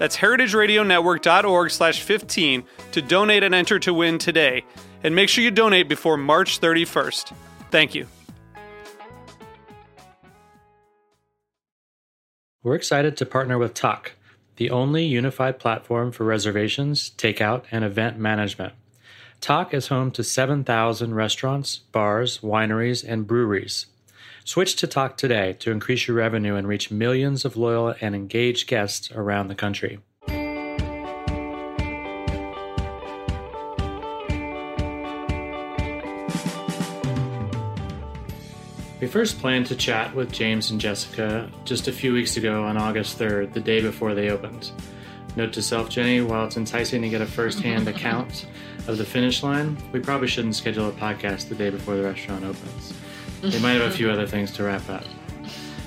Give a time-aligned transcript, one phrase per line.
[0.00, 4.64] That's heritageradionetwork.org slash 15 to donate and enter to win today.
[5.04, 7.34] And make sure you donate before March 31st.
[7.70, 8.06] Thank you.
[12.62, 14.12] We're excited to partner with Tock,
[14.56, 18.72] the only unified platform for reservations, takeout, and event management.
[19.42, 23.84] Tock is home to 7,000 restaurants, bars, wineries, and breweries.
[24.44, 28.66] Switch to Tock today to increase your revenue and reach millions of loyal and engaged
[28.66, 30.00] guests around the country.
[39.00, 42.76] We first planned to chat with James and Jessica just a few weeks ago on
[42.76, 44.72] August 3rd, the day before they opened.
[45.36, 48.46] Note to self, Jenny, while it's enticing to get a first hand account
[48.88, 52.44] of the finish line, we probably shouldn't schedule a podcast the day before the restaurant
[52.44, 52.92] opens.
[53.42, 55.04] They might have a few other things to wrap up.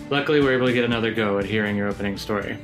[0.09, 2.57] Luckily, we are able to get another go at hearing your opening story.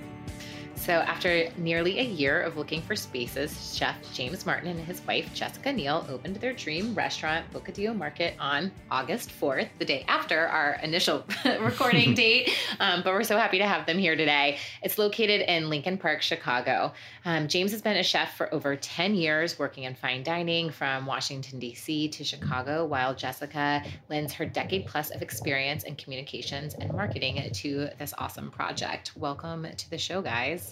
[0.79, 5.31] So, after nearly a year of looking for spaces, Chef James Martin and his wife
[5.33, 10.79] Jessica Neal opened their dream restaurant, Bocadillo Market, on August 4th, the day after our
[10.81, 11.25] initial
[11.59, 12.57] recording date.
[12.79, 14.57] Um, but we're so happy to have them here today.
[14.81, 16.93] It's located in Lincoln Park, Chicago.
[17.25, 21.05] Um, James has been a chef for over 10 years, working in fine dining from
[21.05, 22.07] Washington, D.C.
[22.07, 27.89] to Chicago, while Jessica lends her decade plus of experience in communications and marketing to
[27.99, 29.11] this awesome project.
[29.17, 30.69] Welcome to the show, guys.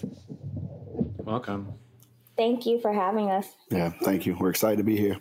[1.17, 1.73] Welcome.
[2.37, 3.47] Thank you for having us.
[3.69, 4.37] Yeah, thank you.
[4.39, 5.17] We're excited to be here.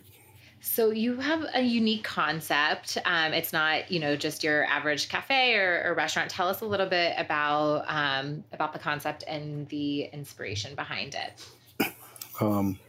[0.59, 2.97] So you have a unique concept.
[3.05, 6.29] Um, it's not, you know, just your average cafe or, or restaurant.
[6.29, 11.93] Tell us a little bit about um, about the concept and the inspiration behind it.
[12.39, 12.79] Um,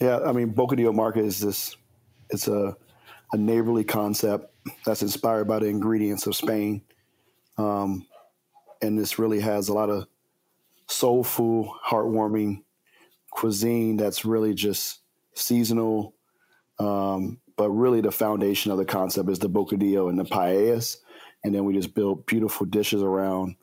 [0.00, 1.76] yeah, I mean, Bocadillo Market is this.
[2.30, 2.76] It's a
[3.32, 6.82] a neighborly concept that's inspired by the ingredients of Spain,
[7.58, 8.06] um,
[8.82, 10.06] and this really has a lot of
[10.90, 12.62] soulful, heartwarming
[13.30, 15.00] cuisine that's really just
[15.34, 16.14] seasonal.
[16.78, 20.96] Um, but really, the foundation of the concept is the bocadillo and the paellas,
[21.44, 23.56] and then we just build beautiful dishes around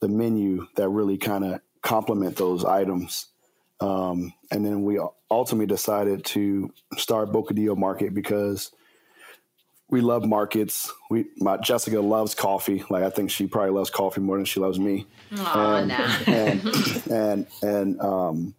[0.00, 3.26] the menu that really kind of complement those items.
[3.80, 5.00] Um, and then we
[5.30, 8.72] ultimately decided to start Bocadillo Market because
[9.90, 10.92] we love markets.
[11.10, 12.84] We my Jessica loves coffee.
[12.90, 15.06] Like I think she probably loves coffee more than she loves me.
[15.36, 15.92] Oh, and,
[16.28, 18.54] and, and and um,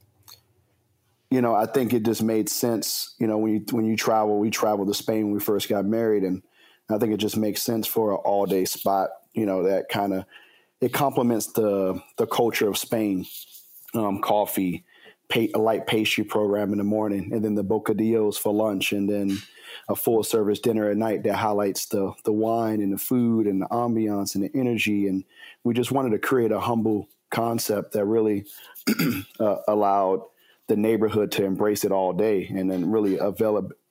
[1.29, 3.15] you know, I think it just made sense.
[3.19, 5.85] You know, when you when you travel, we traveled to Spain when we first got
[5.85, 6.41] married, and
[6.89, 9.09] I think it just makes sense for an all day spot.
[9.33, 10.25] You know, that kind of
[10.81, 13.25] it complements the the culture of Spain.
[13.95, 14.85] Um, coffee,
[15.35, 19.37] a light pastry program in the morning, and then the bocadillos for lunch, and then
[19.87, 23.61] a full service dinner at night that highlights the the wine and the food and
[23.61, 25.07] the ambiance and the energy.
[25.07, 25.23] And
[25.63, 28.45] we just wanted to create a humble concept that really
[29.39, 30.21] uh, allowed
[30.67, 33.19] the neighborhood to embrace it all day, and then really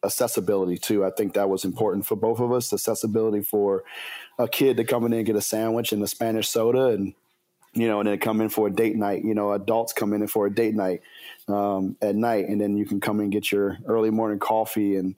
[0.05, 1.05] accessibility too.
[1.05, 2.73] I think that was important for both of us.
[2.73, 3.85] Accessibility for
[4.39, 7.15] a kid to come in and get a sandwich and a Spanish soda and
[7.75, 9.25] you know, and then come in for a date night.
[9.25, 11.03] You know, adults come in for a date night
[11.49, 15.15] um, at night, and then you can come and get your early morning coffee and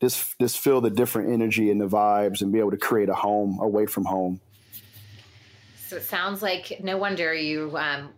[0.00, 3.14] just just feel the different energy and the vibes, and be able to create a
[3.14, 4.40] home away from home.
[5.88, 8.10] So it sounds like no wonder you um,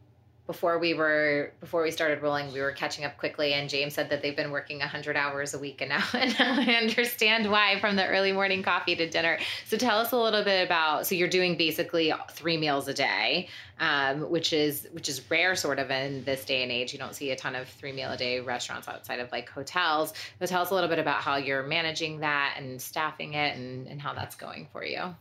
[0.51, 4.11] before we were before we started rolling we were catching up quickly and james said
[4.11, 7.95] that they've been working 100 hours a week and now, and i understand why from
[7.95, 9.39] the early morning coffee to dinner.
[9.67, 13.49] So tell us a little bit about so you're doing basically three meals a day
[13.79, 16.93] um, which is which is rare sort of in this day and age.
[16.93, 20.13] You don't see a ton of three meal a day restaurants outside of like hotels.
[20.39, 23.87] But tell us a little bit about how you're managing that and staffing it and,
[23.89, 25.15] and how that's going for you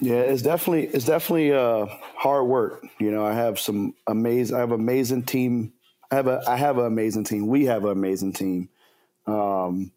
[0.00, 1.86] yeah, it's definitely it's definitely uh,
[2.16, 2.84] hard work.
[2.98, 4.56] You know, I have some amazing.
[4.56, 5.72] I have an amazing team.
[6.10, 7.46] I have a I have an amazing team.
[7.46, 8.68] We have an amazing team,
[9.28, 9.92] um,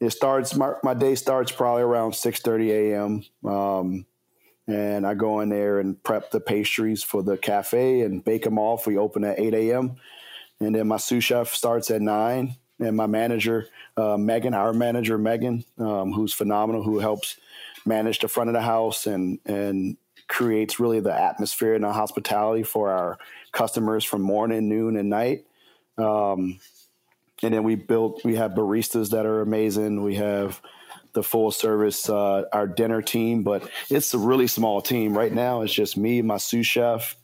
[0.00, 3.50] it starts my, my day starts probably around 6:30 a.m.
[3.50, 4.06] Um,
[4.66, 8.58] and I go in there and prep the pastries for the cafe and bake them
[8.58, 8.86] off.
[8.86, 9.96] We open at 8 a.m.
[10.60, 15.18] and then my sous chef starts at nine, and my manager uh, Megan, our manager
[15.18, 17.38] Megan, um, who's phenomenal, who helps
[17.88, 19.96] manage the front of the house and and
[20.28, 23.18] creates really the atmosphere and the hospitality for our
[23.52, 25.46] customers from morning, noon, and night.
[25.96, 26.60] Um,
[27.42, 30.02] and then we built we have baristas that are amazing.
[30.02, 30.60] We have
[31.14, 35.16] the full service uh, our dinner team but it's a really small team.
[35.16, 37.16] Right now it's just me my sous chef.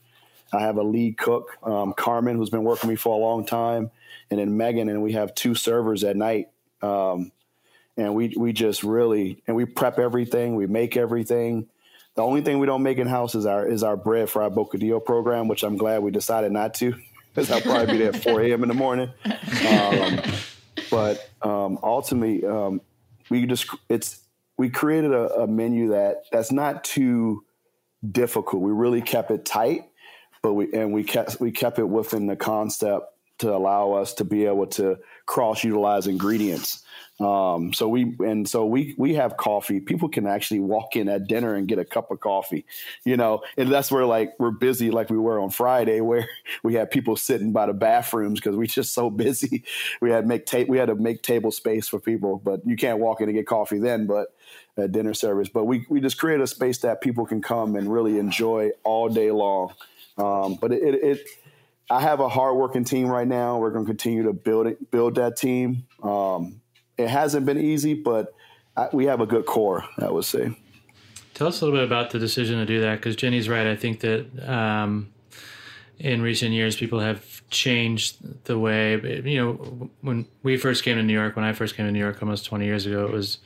[0.52, 3.44] I have a lead cook um, carmen who's been working with me for a long
[3.44, 3.90] time
[4.30, 6.48] and then megan and we have two servers at night.
[6.80, 7.32] Um,
[7.96, 11.66] and we we just really and we prep everything we make everything
[12.16, 14.50] the only thing we don't make in house is our is our bread for our
[14.50, 16.94] bocadillo program which i'm glad we decided not to
[17.34, 18.62] because I'll probably be there at 4 a.m.
[18.62, 19.10] in the morning.
[19.68, 20.20] Um,
[20.90, 22.80] but um, ultimately, um,
[23.28, 24.20] we just it's
[24.56, 27.44] we created a, a, menu that that's not too
[28.08, 28.62] difficult.
[28.62, 29.88] We really kept it tight,
[30.42, 33.06] but we and we kept we kept it within the concept
[33.38, 36.82] to allow us to be able to cross utilize ingredients.
[37.20, 39.78] Um, so we and so we we have coffee.
[39.78, 42.66] People can actually walk in at dinner and get a cup of coffee,
[43.04, 43.42] you know.
[43.56, 46.28] And that's where like we're busy, like we were on Friday, where
[46.64, 49.62] we had people sitting by the bathrooms because we just so busy.
[50.00, 52.98] We had make ta- we had to make table space for people, but you can't
[52.98, 54.06] walk in and get coffee then.
[54.06, 54.34] But
[54.76, 57.92] at dinner service, but we we just create a space that people can come and
[57.92, 59.72] really enjoy all day long.
[60.18, 61.28] Um, but it, it, it
[61.90, 63.58] I have a hardworking team right now.
[63.58, 65.86] We're going to continue to build it, build that team.
[66.02, 66.60] Um,
[66.96, 68.34] it hasn't been easy, but
[68.76, 70.56] I, we have a good core, I would say.
[71.34, 73.66] Tell us a little bit about the decision to do that, because Jenny's right.
[73.66, 75.12] I think that um,
[75.98, 78.96] in recent years, people have changed the way.
[79.24, 81.98] You know, when we first came to New York, when I first came to New
[81.98, 83.38] York almost 20 years ago, it was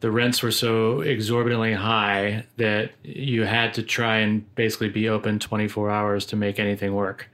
[0.00, 5.38] the rents were so exorbitantly high that you had to try and basically be open
[5.38, 7.28] 24 hours to make anything work.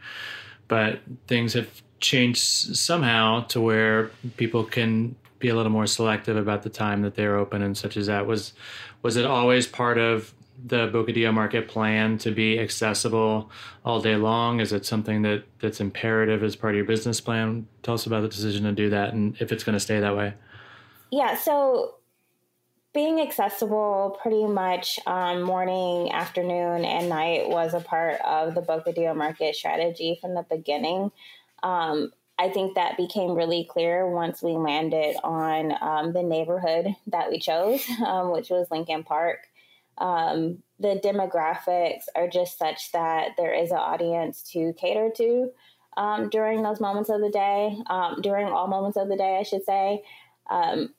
[0.67, 6.63] But things have changed somehow to where people can be a little more selective about
[6.63, 8.27] the time that they're open and such as that.
[8.27, 8.55] Was
[9.03, 10.33] was it always part of
[10.67, 13.51] the Bocadillo Market plan to be accessible
[13.85, 14.61] all day long?
[14.61, 17.67] Is it something that that's imperative as part of your business plan?
[17.83, 20.17] Tell us about the decision to do that and if it's going to stay that
[20.17, 20.33] way.
[21.11, 21.97] Yeah, so
[22.95, 29.17] being accessible pretty much um, morning, afternoon, and night was a part of the Bocadillo
[29.17, 31.11] Market strategy from the beginning.
[31.65, 37.31] Um, I think that became really clear once we landed on um, the neighborhood that
[37.31, 39.39] we chose, um, which was Lincoln Park.
[39.99, 45.51] Um, the demographics are just such that there is an audience to cater to
[45.97, 47.77] um, during those moments of the day,
[48.21, 50.03] during all moments of the day, I should say.
[50.51, 50.95] Um,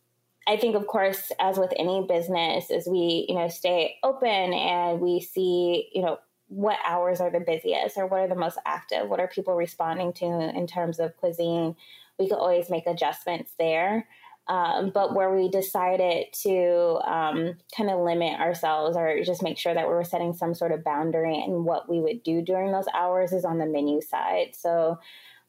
[0.47, 4.99] I think, of course, as with any business, as we you know stay open and
[4.99, 9.09] we see you know what hours are the busiest or what are the most active?
[9.09, 11.75] What are people responding to in terms of cuisine?
[12.19, 14.07] We could always make adjustments there.
[14.47, 19.73] Um, but where we decided to um, kind of limit ourselves or just make sure
[19.73, 22.85] that we were setting some sort of boundary and what we would do during those
[22.93, 24.49] hours is on the menu side.
[24.53, 24.99] So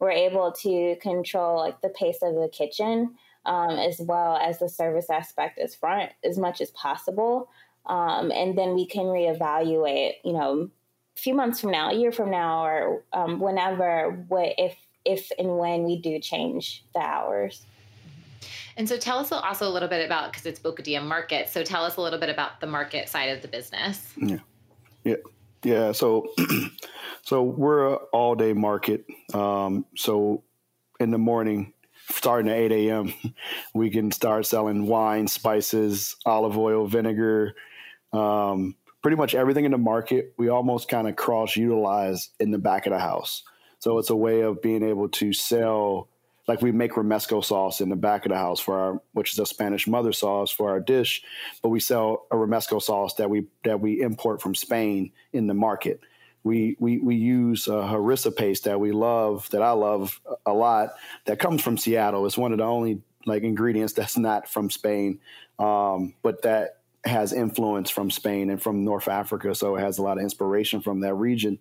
[0.01, 3.17] we're able to control like the pace of the kitchen
[3.47, 7.49] um, as well as the service aspect as front as much as possible.
[7.87, 10.69] Um, and then we can reevaluate, you know,
[11.17, 15.31] a few months from now, a year from now, or um, whenever, what if if
[15.39, 17.65] and when we do change the hours.
[18.77, 21.49] And so tell us also a little bit about because it's Boca Bocadillo Market.
[21.49, 24.13] So tell us a little bit about the market side of the business.
[24.17, 24.39] Yeah,
[25.05, 25.17] yeah,
[25.63, 25.93] yeah.
[25.93, 26.27] So,
[27.23, 29.07] so we're an all day market.
[29.33, 30.43] Um, so
[31.01, 31.73] in the morning,
[32.11, 33.13] starting at eight a.m.,
[33.75, 37.55] we can start selling wine, spices, olive oil, vinegar.
[38.13, 42.59] Um, pretty much everything in the market we almost kind of cross utilize in the
[42.59, 43.45] back of the house.
[43.79, 46.09] So it's a way of being able to sell
[46.49, 49.39] like we make romesco sauce in the back of the house for our which is
[49.39, 51.23] a Spanish mother sauce for our dish,
[51.63, 55.55] but we sell a romesco sauce that we that we import from Spain in the
[55.55, 56.01] market.
[56.47, 60.91] We we we use a harissa paste that we love that I love a lot
[61.25, 62.25] that comes from Seattle.
[62.25, 65.19] It's one of the only like ingredients that's not from Spain,
[65.59, 70.03] um, but that has influence from Spain and from North Africa, so it has a
[70.03, 71.59] lot of inspiration from that region.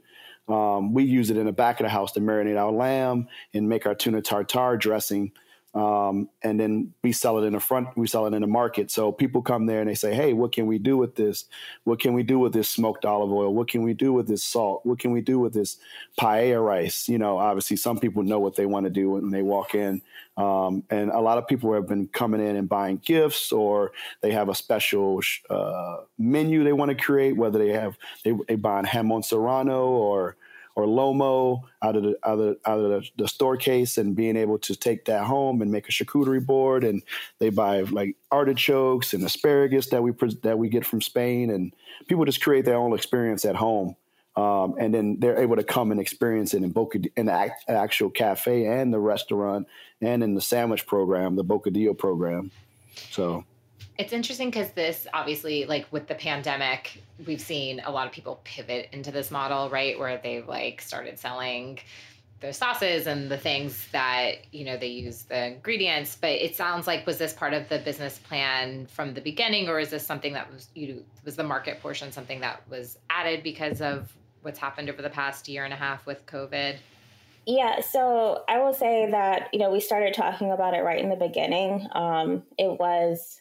[0.48, 3.68] Um, we use it in the back of the house to marinate our lamb and
[3.68, 5.32] make our tuna tartare dressing.
[5.76, 8.90] Um, and then we sell it in the front, we sell it in the market.
[8.90, 11.46] So people come there and they say, Hey, what can we do with this?
[11.84, 13.54] What can we do with this smoked olive oil?
[13.54, 14.86] What can we do with this salt?
[14.86, 15.78] What can we do with this
[16.18, 17.10] paella rice?
[17.10, 20.02] You know, obviously some people know what they want to do when they walk in.
[20.38, 23.92] Um, and a lot of people have been coming in and buying gifts or
[24.22, 28.56] they have a special uh, menu they want to create, whether they have, they, they
[28.56, 30.38] buy Jamon Serrano or,
[30.76, 34.36] or lomo out of the out of, out of the, the, store case and being
[34.36, 36.84] able to take that home and make a charcuterie board.
[36.84, 37.02] And
[37.40, 40.12] they buy like artichokes and asparagus that we
[40.44, 41.50] that we get from Spain.
[41.50, 41.74] And
[42.08, 43.96] people just create their own experience at home.
[44.36, 48.10] Um, and then they're able to come and experience it in Boca in the actual
[48.10, 49.68] cafe and the restaurant
[50.02, 52.52] and in the sandwich program the Bocadillo program.
[53.12, 53.46] So
[53.98, 58.40] it's interesting because this obviously, like with the pandemic, we've seen a lot of people
[58.44, 59.98] pivot into this model, right?
[59.98, 61.80] Where they've like started selling
[62.42, 66.86] their sauces and the things that you know they use the ingredients but it sounds
[66.86, 70.34] like was this part of the business plan from the beginning or is this something
[70.34, 74.12] that was you was the market portion something that was added because of
[74.42, 76.76] what's happened over the past year and a half with covid
[77.48, 81.10] yeah, so I will say that you know we started talking about it right in
[81.10, 81.88] the beginning.
[81.92, 83.40] Um, it was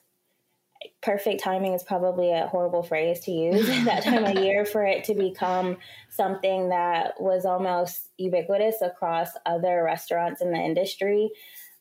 [1.05, 5.05] perfect timing is probably a horrible phrase to use that time of year for it
[5.05, 5.77] to become
[6.09, 11.29] something that was almost ubiquitous across other restaurants in the industry.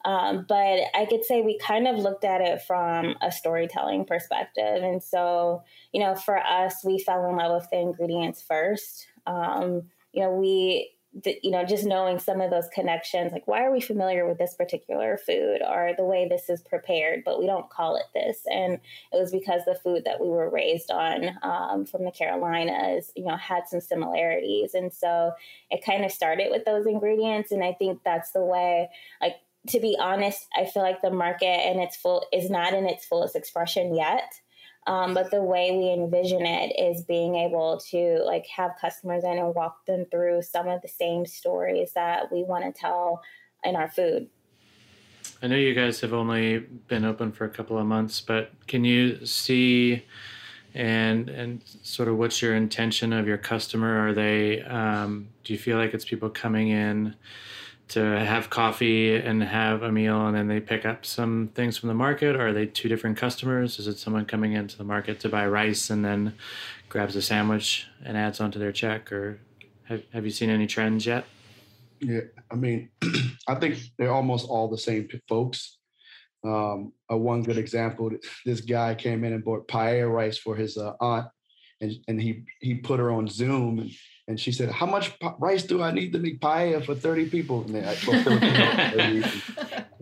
[0.05, 4.83] Um, but I could say we kind of looked at it from a storytelling perspective.
[4.83, 5.63] And so,
[5.93, 9.07] you know, for us, we fell in love with the ingredients first.
[9.25, 10.91] Um, you know, we
[11.25, 14.55] you know, just knowing some of those connections, like why are we familiar with this
[14.55, 18.39] particular food or the way this is prepared, but we don't call it this?
[18.51, 18.73] And
[19.11, 23.25] it was because the food that we were raised on um, from the Carolinas, you
[23.25, 24.73] know, had some similarities.
[24.73, 25.33] And so
[25.69, 27.51] it kind of started with those ingredients.
[27.51, 28.89] And I think that's the way,
[29.21, 29.35] like,
[29.67, 33.05] to be honest, I feel like the market and its full is not in its
[33.05, 34.41] fullest expression yet.
[34.85, 39.37] Um, but the way we envision it is being able to like have customers in
[39.37, 43.21] and walk them through some of the same stories that we want to tell
[43.63, 44.27] in our food.
[45.41, 48.83] I know you guys have only been open for a couple of months, but can
[48.83, 50.03] you see
[50.73, 54.07] and and sort of what's your intention of your customer?
[54.07, 57.15] Are they um, do you feel like it's people coming in?
[57.89, 61.89] To have coffee and have a meal and then they pick up some things from
[61.89, 62.35] the market?
[62.35, 63.79] Or are they two different customers?
[63.79, 66.35] Is it someone coming into the market to buy rice and then
[66.89, 69.11] grabs a sandwich and adds onto their check?
[69.11, 69.39] Or
[69.85, 71.25] have, have you seen any trends yet?
[71.99, 72.21] Yeah
[72.51, 72.89] i mean
[73.47, 75.79] i think they're almost all the same folks.
[76.45, 78.11] Um, a one good example
[78.45, 81.27] this guy came in and bought paella rice for his uh, aunt
[81.79, 83.91] and, and he he put her on zoom and
[84.27, 87.63] and she said, "How much rice do I need to make paella for thirty people?"
[87.63, 87.95] And, I,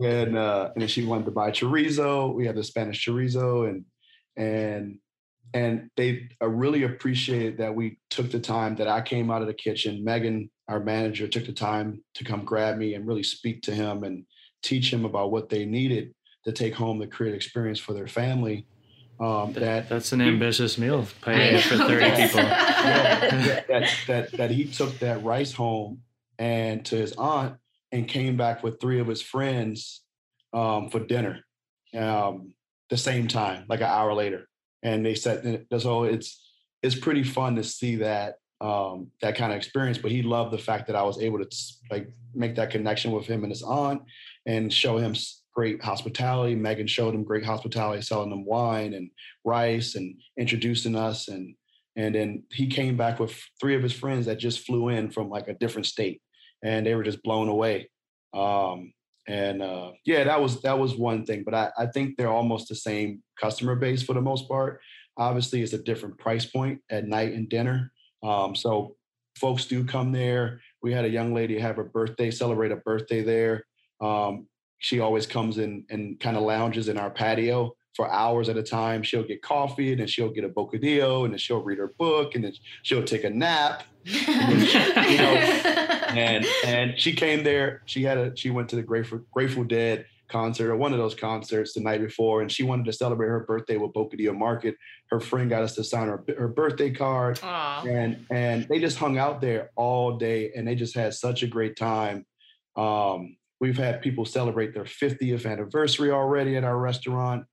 [0.00, 2.34] and, uh, and she wanted to buy chorizo.
[2.34, 3.84] We had the Spanish chorizo, and
[4.36, 4.98] and
[5.54, 9.54] and they really appreciated that we took the time that I came out of the
[9.54, 10.04] kitchen.
[10.04, 14.04] Megan, our manager, took the time to come grab me and really speak to him
[14.04, 14.24] and
[14.62, 16.14] teach him about what they needed
[16.44, 18.66] to take home to create experience for their family
[19.22, 22.40] um, that that's an ambitious meal paella for thirty people.
[22.40, 26.02] yeah, that, that that he took that rice home
[26.40, 27.54] and to his aunt
[27.92, 30.02] and came back with three of his friends
[30.52, 31.44] um, for dinner
[31.96, 32.54] um,
[32.90, 34.48] the same time, like an hour later.
[34.82, 36.44] And they said, so it's
[36.82, 39.98] it's pretty fun to see that um, that kind of experience.
[39.98, 41.56] But he loved the fact that I was able to
[41.92, 44.02] like make that connection with him and his aunt
[44.46, 45.14] and show him
[45.54, 46.54] great hospitality.
[46.54, 49.10] Megan showed him great hospitality, selling them wine and
[49.44, 51.28] rice and introducing us.
[51.28, 51.54] And
[51.96, 55.28] and then he came back with three of his friends that just flew in from
[55.28, 56.22] like a different state,
[56.64, 57.90] and they were just blown away.
[58.32, 58.92] Um,
[59.28, 61.42] and uh, yeah, that was that was one thing.
[61.44, 64.80] But I, I think they're almost the same customer base for the most part.
[65.16, 67.92] Obviously, it's a different price point at night and dinner.
[68.22, 68.96] Um, so
[69.36, 70.60] folks do come there.
[70.82, 73.64] We had a young lady have her birthday, celebrate a birthday there.
[74.00, 74.46] Um,
[74.82, 78.62] she always comes in and kind of lounges in our patio for hours at a
[78.64, 79.04] time.
[79.04, 82.34] She'll get coffee and then she'll get a bocadillo and then she'll read her book
[82.34, 83.84] and then she'll take a nap.
[84.28, 84.60] and,
[85.08, 85.34] you know,
[86.14, 87.82] and and she came there.
[87.86, 91.14] She had a she went to the Grateful Grateful Dead concert or one of those
[91.14, 94.74] concerts the night before, and she wanted to celebrate her birthday with Bocadillo Market.
[95.10, 97.86] Her friend got us to sign her her birthday card, Aww.
[97.86, 101.46] and and they just hung out there all day, and they just had such a
[101.46, 102.26] great time.
[102.74, 107.46] Um, We've had people celebrate their 50th anniversary already at our restaurant,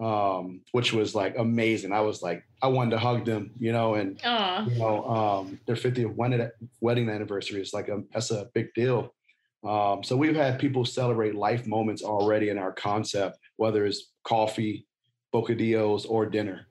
[0.00, 1.90] um, which was like amazing.
[1.90, 4.70] I was like, I wanted to hug them, you know, and Aww.
[4.70, 9.12] you know, um, their 50th wedding anniversary is like a that's a big deal.
[9.66, 14.86] Um, so we've had people celebrate life moments already in our concept, whether it's coffee,
[15.34, 16.68] bocadillos, or dinner.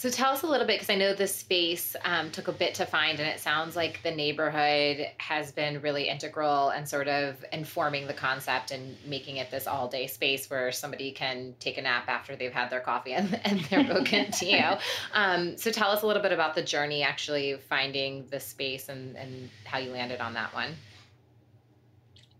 [0.00, 2.76] So tell us a little bit, because I know this space um, took a bit
[2.76, 7.44] to find, and it sounds like the neighborhood has been really integral and sort of
[7.52, 11.82] informing the concept and making it this all day space where somebody can take a
[11.82, 13.28] nap after they've had their coffee and,
[13.68, 14.80] their book and their bocadillo.
[15.12, 19.18] um, so tell us a little bit about the journey actually finding the space and,
[19.18, 20.76] and how you landed on that one.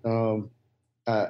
[0.02, 0.50] Um,
[1.06, 1.26] uh,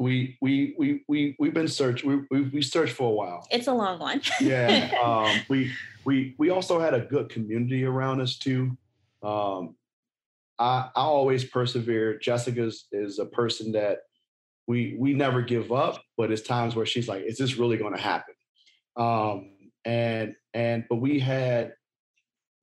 [0.00, 2.04] we we we we we've been searched.
[2.04, 3.46] we, we we searched for a while.
[3.50, 4.22] It's a long one.
[4.40, 4.90] yeah.
[5.02, 5.72] Um, we
[6.04, 8.76] we we also had a good community around us too.
[9.22, 9.76] Um,
[10.58, 12.18] I I always persevere.
[12.18, 13.98] Jessica's is a person that
[14.66, 17.94] we we never give up, but it's times where she's like, "Is this really going
[17.94, 18.34] to happen?"
[18.96, 19.50] Um,
[19.84, 21.74] and and but we had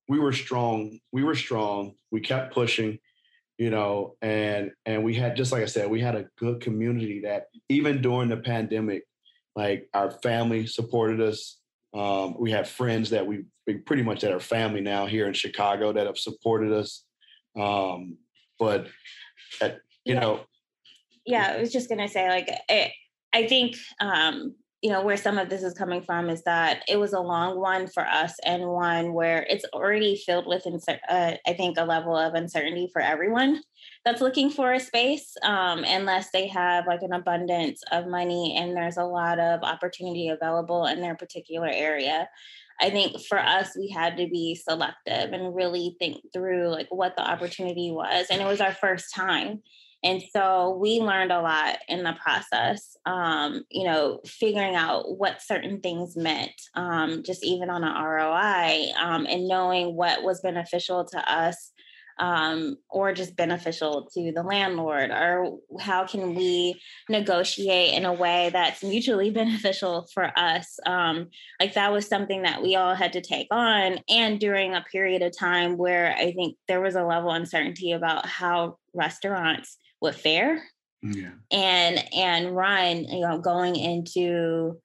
[0.10, 1.00] we were strong.
[1.12, 1.94] We were strong.
[2.12, 2.98] We kept pushing
[3.58, 7.22] you know and and we had just like i said we had a good community
[7.22, 9.04] that even during the pandemic
[9.56, 11.60] like our family supported us
[11.94, 15.34] um, we have friends that we, we pretty much that are family now here in
[15.34, 17.04] chicago that have supported us
[17.60, 18.18] um,
[18.60, 18.88] but
[19.62, 20.20] at, you yeah.
[20.20, 20.42] know
[21.26, 22.92] yeah i was just gonna say like it,
[23.34, 27.00] i think um you know where some of this is coming from is that it
[27.00, 31.54] was a long one for us and one where it's already filled with uh, i
[31.54, 33.62] think a level of uncertainty for everyone
[34.08, 38.76] that's looking for a space um, unless they have like an abundance of money and
[38.76, 42.30] there's a lot of opportunity available in their particular area.
[42.80, 47.18] I think for us we had to be selective and really think through like what
[47.18, 49.62] the opportunity was and it was our first time
[50.08, 55.42] and so we learned a lot in the process, um, you know, figuring out what
[55.42, 61.04] certain things meant, um, just even on an ROI, um, and knowing what was beneficial
[61.04, 61.74] to us
[62.20, 68.50] um, or just beneficial to the landlord, or how can we negotiate in a way
[68.54, 70.80] that's mutually beneficial for us.
[70.86, 74.86] Um, like that was something that we all had to take on, and during a
[74.90, 79.78] period of time where I think there was a level of uncertainty about how restaurants
[80.02, 80.64] would fair
[81.02, 81.32] yeah.
[81.52, 84.80] and and run you know going into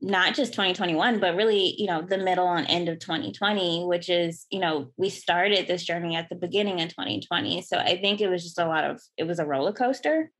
[0.00, 4.46] not just 2021 but really you know the middle and end of 2020 which is
[4.50, 8.28] you know we started this journey at the beginning of 2020 so i think it
[8.28, 10.30] was just a lot of it was a roller coaster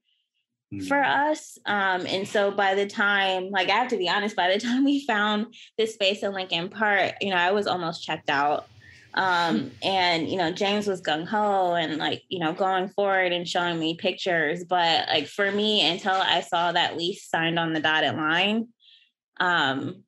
[0.89, 1.31] for mm.
[1.31, 4.61] us um and so by the time like i have to be honest by the
[4.65, 5.47] time we found
[5.79, 8.67] this space in lincoln park you know i was almost checked out
[9.15, 13.49] um, and you know, James was gung ho and like, you know, going forward and
[13.49, 14.65] showing me pictures.
[14.65, 18.69] But like for me, until I saw that lease signed on the dotted line,
[19.39, 20.03] um,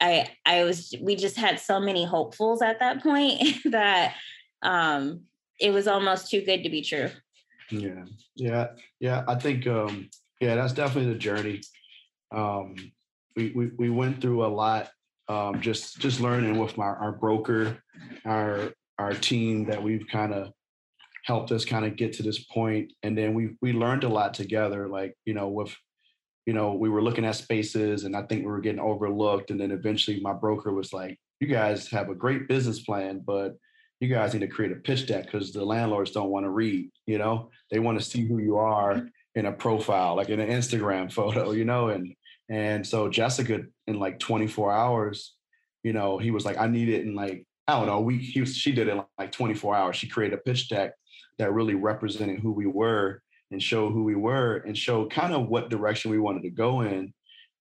[0.00, 4.14] I I was we just had so many hopefuls at that point that
[4.62, 5.22] um
[5.58, 7.10] it was almost too good to be true.
[7.70, 8.04] Yeah.
[8.36, 8.68] Yeah.
[9.00, 9.24] Yeah.
[9.26, 10.08] I think um
[10.40, 11.60] yeah, that's definitely the journey.
[12.30, 12.76] Um
[13.34, 14.90] we we, we went through a lot
[15.28, 17.78] um, just just learning with my, our broker,
[18.24, 20.52] our our team that we've kind of
[21.24, 24.34] helped us kind of get to this point, and then we we learned a lot
[24.34, 24.88] together.
[24.88, 25.74] Like you know, with
[26.46, 29.60] you know, we were looking at spaces, and I think we were getting overlooked, and
[29.60, 33.56] then eventually my broker was like, "You guys have a great business plan, but."
[34.00, 36.88] You guys need to create a pitch deck because the landlords don't want to read.
[37.06, 40.50] You know, they want to see who you are in a profile, like in an
[40.50, 41.50] Instagram photo.
[41.50, 42.14] You know, and
[42.48, 45.34] and so Jessica, in like 24 hours,
[45.82, 48.40] you know, he was like, I need it in like, I don't know, we he
[48.40, 49.96] was, she did it in like 24 hours.
[49.96, 50.92] She created a pitch deck
[51.38, 55.48] that really represented who we were and showed who we were and showed kind of
[55.48, 57.12] what direction we wanted to go in.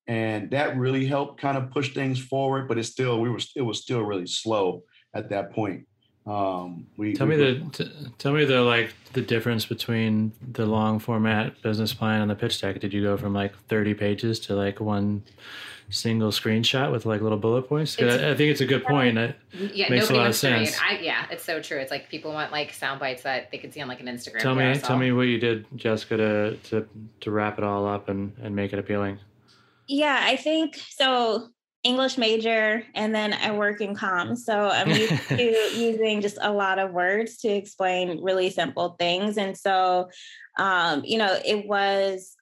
[0.07, 3.61] And that really helped kind of push things forward, but it's still, we were, it
[3.61, 5.85] was still really slow at that point.
[6.27, 10.65] Um, we tell we, me the t- tell me the like the difference between the
[10.65, 12.79] long format business plan and the pitch deck.
[12.79, 15.23] Did you go from like thirty pages to like one
[15.89, 17.97] single screenshot with like little bullet points?
[17.97, 19.17] I, I, think it's a good point.
[19.17, 19.37] It
[19.73, 20.77] yeah, makes a lot of sense.
[20.81, 21.77] I, yeah, it's so true.
[21.77, 24.39] It's like people want like sound bites that they can see on like an Instagram.
[24.39, 26.89] Tell me, tell me what you did, Jessica, to to
[27.21, 29.19] to wrap it all up and and make it appealing.
[29.87, 31.47] Yeah, I think so.
[31.83, 34.39] English major and then I work in comms.
[34.39, 39.37] So I'm used to using just a lot of words to explain really simple things.
[39.37, 40.09] And so,
[40.57, 42.35] um, you know, it was,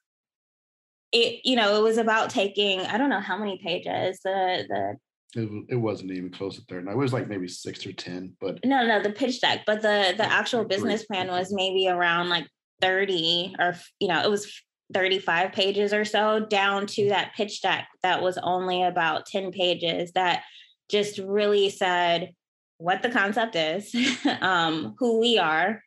[1.12, 4.96] it, you know, it was about taking, I don't know how many pages, the, the,
[5.42, 6.90] it, it wasn't even close to 30.
[6.90, 10.14] It was like maybe six or 10, but no, no, the pitch deck, but the,
[10.16, 12.48] the actual business plan was maybe around like
[12.80, 17.88] 30 or, you know, it was 35 pages or so down to that pitch deck
[18.02, 20.42] that was only about 10 pages that
[20.88, 22.32] just really said
[22.78, 23.94] what the concept is,
[24.40, 25.82] um, who we are,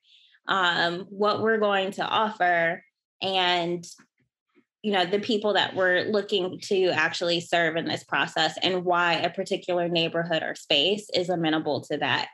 [0.48, 2.84] um, what we're going to offer
[3.22, 3.86] and
[4.82, 9.16] you know the people that we're looking to actually serve in this process and why
[9.16, 12.30] a particular neighborhood or space is amenable to that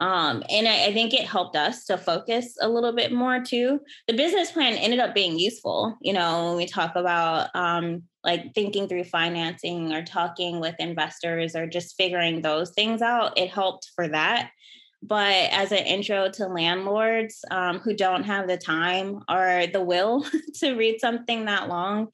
[0.00, 3.80] um, and I, I, think it helped us to focus a little bit more too.
[4.06, 8.54] The business plan ended up being useful, you know, when we talk about um, like
[8.54, 13.90] thinking through financing or talking with investors or just figuring those things out, it helped
[13.96, 14.50] for that.
[15.02, 20.24] But as an intro to landlords um, who don't have the time or the will
[20.60, 22.08] to read something that long,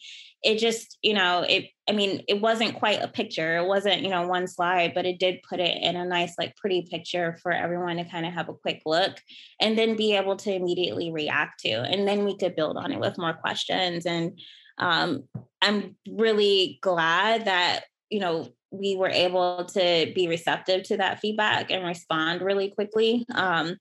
[0.44, 3.56] it just, you know, it, I mean, it wasn't quite a picture.
[3.56, 6.54] It wasn't, you know, one slide, but it did put it in a nice, like,
[6.56, 9.16] pretty picture for everyone to kind of have a quick look
[9.58, 11.70] and then be able to immediately react to.
[11.70, 14.04] And then we could build on it with more questions.
[14.04, 14.38] And
[14.76, 15.24] um,
[15.62, 21.70] I'm really glad that, you know, we were able to be receptive to that feedback
[21.70, 23.24] and respond really quickly.
[23.32, 23.76] Um,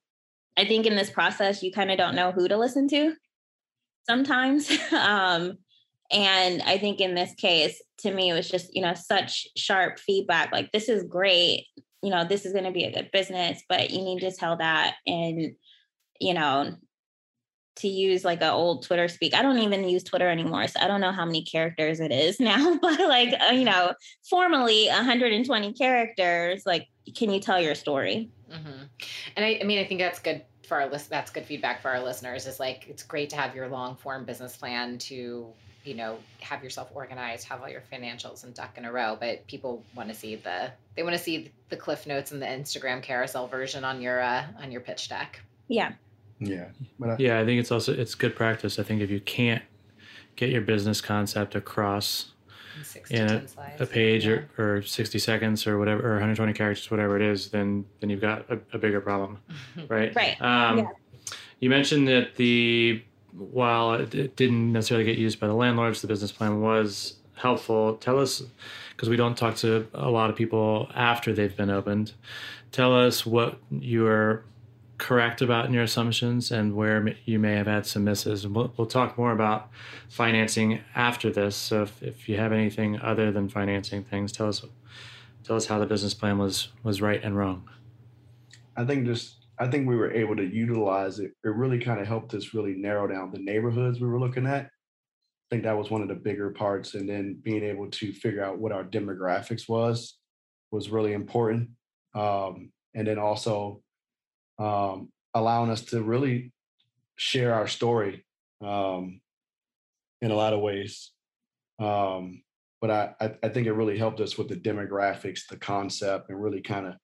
[0.55, 3.15] I think in this process, you kind of don't know who to listen to
[4.05, 4.71] sometimes.
[4.93, 5.57] um,
[6.13, 9.99] and I think in this case, to me, it was just, you know, such sharp
[9.99, 11.65] feedback like, this is great.
[12.03, 14.57] You know, this is going to be a good business, but you need to tell
[14.57, 15.55] that and,
[16.19, 16.75] you know,
[17.77, 19.33] to use like an old Twitter speak.
[19.33, 22.39] I don't even use Twitter anymore, so I don't know how many characters it is
[22.39, 22.77] now.
[22.79, 23.93] But like uh, you know,
[24.29, 26.63] formally 120 characters.
[26.65, 28.29] Like, can you tell your story?
[28.51, 28.83] Mm-hmm.
[29.35, 31.09] And I, I mean, I think that's good for our list.
[31.09, 32.45] That's good feedback for our listeners.
[32.45, 36.63] Is like it's great to have your long form business plan to you know have
[36.63, 40.15] yourself organized have all your financials and duck in a row but people want to
[40.15, 44.01] see the they want to see the cliff notes and the instagram carousel version on
[44.01, 45.91] your uh on your pitch deck yeah
[46.47, 46.65] yeah.
[47.01, 48.79] I, yeah, I think it's also it's good practice.
[48.79, 49.63] I think if you can't
[50.35, 52.31] get your business concept across
[53.09, 53.43] in a,
[53.79, 54.41] a, page yeah.
[54.57, 58.19] or, or 60 seconds or whatever or 120 characters whatever it is then then you've
[58.19, 59.37] got a, a bigger problem
[59.87, 60.87] right right um, yeah.
[61.59, 63.03] you mentioned that the
[63.37, 68.19] while it didn't necessarily get used by the landlords the business plan was helpful tell
[68.19, 68.43] us
[68.91, 72.13] because we don't talk to a lot of people after they've been opened
[72.71, 74.43] tell us what you are
[75.03, 78.47] correct about in your assumptions and where you may have had some misses.
[78.47, 79.69] We'll, we'll talk more about
[80.07, 81.57] financing after this.
[81.57, 84.63] So if, if you have anything other than financing things, tell us
[85.43, 87.69] tell us how the business plan was was right and wrong.
[88.77, 91.31] I think just I think we were able to utilize it.
[91.43, 94.65] It really kind of helped us really narrow down the neighborhoods we were looking at.
[94.65, 98.43] I think that was one of the bigger parts, and then being able to figure
[98.43, 100.17] out what our demographics was
[100.71, 101.69] was really important.
[102.15, 103.81] Um, and then also
[104.59, 106.51] um, allowing us to really
[107.15, 108.25] share our story
[108.61, 109.21] um,
[110.21, 111.11] in a lot of ways.
[111.79, 112.43] Um,
[112.81, 116.61] but I, I, think it really helped us with the demographics, the concept, and really
[116.61, 116.95] kind of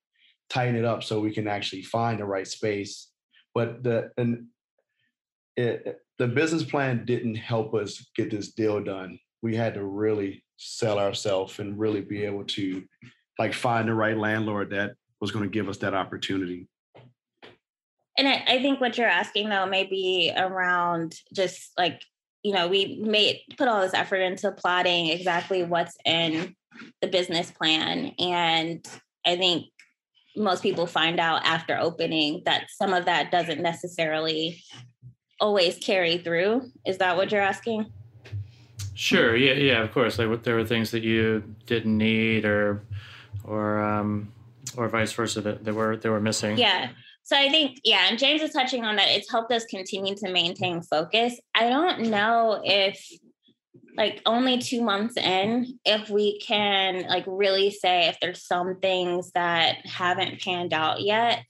[0.49, 3.09] tighten it up so we can actually find the right space.
[3.53, 4.47] But the and
[5.55, 9.19] it, the business plan didn't help us get this deal done.
[9.41, 12.83] We had to really sell ourselves and really be able to
[13.37, 16.67] like find the right landlord that was going to give us that opportunity
[18.19, 22.01] and I, I think what you're asking though may be around just like
[22.43, 26.55] you know we made put all this effort into plotting exactly what's in
[27.01, 28.85] the business plan and
[29.25, 29.65] i think
[30.35, 34.61] most people find out after opening that some of that doesn't necessarily
[35.39, 36.69] always carry through.
[36.85, 37.91] Is that what you're asking?
[38.93, 40.19] Sure yeah yeah of course.
[40.19, 42.83] Like there were things that you didn't need or
[43.43, 44.31] or um
[44.77, 46.57] or vice versa that, that were they were missing.
[46.57, 46.89] Yeah.
[47.23, 49.07] So I think, yeah, and James is touching on that.
[49.09, 51.39] It's helped us continue to maintain focus.
[51.53, 52.99] I don't know if
[53.97, 59.31] like only two months in, if we can like really say if there's some things
[59.31, 61.43] that haven't panned out yet.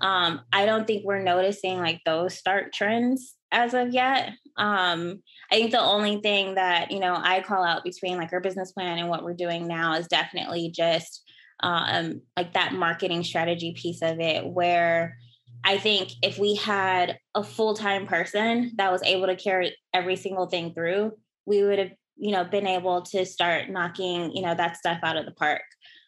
[0.00, 4.32] Um, I don't think we're noticing like those start trends as of yet.
[4.56, 8.40] Um, I think the only thing that, you know, I call out between like our
[8.40, 11.22] business plan and what we're doing now is definitely just
[11.62, 15.16] um, like that marketing strategy piece of it, where
[15.64, 20.16] I think if we had a full time person that was able to carry every
[20.16, 21.12] single thing through,
[21.46, 25.16] we would have, you know, been able to start knocking, you know, that stuff out
[25.16, 25.62] of the park.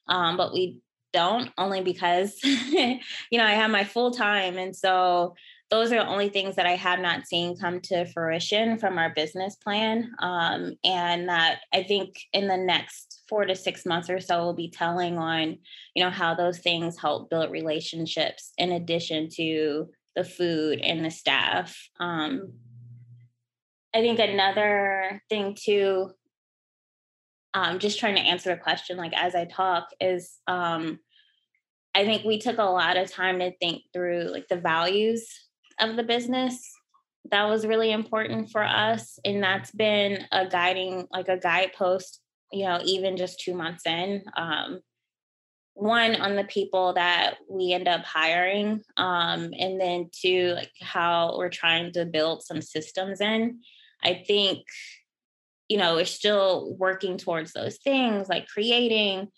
[0.08, 0.78] Um, but we
[1.12, 2.98] don't only because, you
[3.32, 4.58] know, I have my full time.
[4.58, 5.34] And so
[5.70, 9.10] those are the only things that I have not seen come to fruition from our
[9.14, 10.12] business plan.
[10.20, 14.52] Um, and that I think in the next four to six months or so, we'll
[14.52, 15.58] be telling on,
[15.94, 21.10] you know, how those things help build relationships in addition to the food and the
[21.10, 21.76] staff.
[21.98, 22.52] Um,
[23.94, 26.10] I think another thing too,
[27.54, 30.98] um, just trying to answer a question like as I talk is um,
[31.94, 35.28] I think we took a lot of time to think through like the values
[35.80, 36.68] of the business.
[37.30, 39.18] That was really important for us.
[39.24, 42.20] And that's been a guiding, like a guidepost,
[42.52, 44.24] you know, even just two months in.
[44.36, 44.80] Um,
[45.74, 51.36] one on the people that we end up hiring um, and then two like how
[51.38, 53.60] we're trying to build some systems in
[54.04, 54.64] i think
[55.68, 59.28] you know we're still working towards those things like creating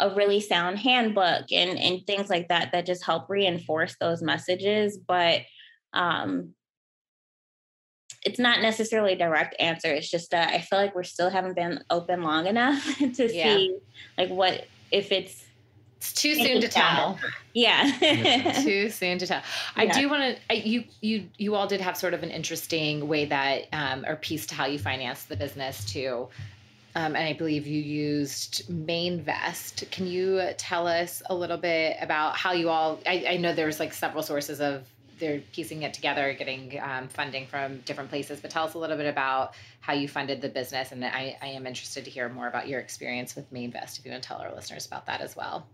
[0.00, 4.98] a really sound handbook and and things like that that just help reinforce those messages
[4.98, 5.42] but
[5.92, 6.54] um
[8.24, 11.54] it's not necessarily a direct answer it's just that i feel like we're still haven't
[11.54, 12.82] been open long enough
[13.14, 13.56] to yeah.
[13.56, 13.76] see
[14.18, 15.44] like what if it's
[16.04, 17.18] it's too soon to tell.
[17.54, 18.60] Yeah.
[18.62, 19.42] too soon to tell.
[19.74, 19.98] I yeah.
[19.98, 20.56] do want to.
[20.56, 24.46] You you you all did have sort of an interesting way that um, or piece
[24.48, 26.28] to how you finance the business too.
[26.96, 29.90] Um, and I believe you used Mainvest.
[29.90, 33.00] Can you tell us a little bit about how you all?
[33.06, 34.86] I, I know there's like several sources of
[35.18, 38.40] they're piecing it together, getting um, funding from different places.
[38.40, 41.46] But tell us a little bit about how you funded the business, and I, I
[41.46, 43.98] am interested to hear more about your experience with Mainvest.
[43.98, 45.66] If you want to tell our listeners about that as well.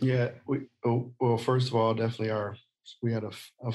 [0.00, 2.56] Yeah, we oh, well, first of all, definitely our
[3.02, 3.30] we had a,
[3.64, 3.72] a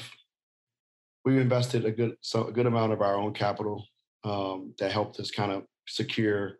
[1.24, 3.86] we invested a good so a good amount of our own capital
[4.24, 6.60] um, that helped us kind of secure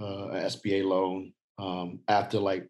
[0.00, 2.68] uh, an SBA loan um, after like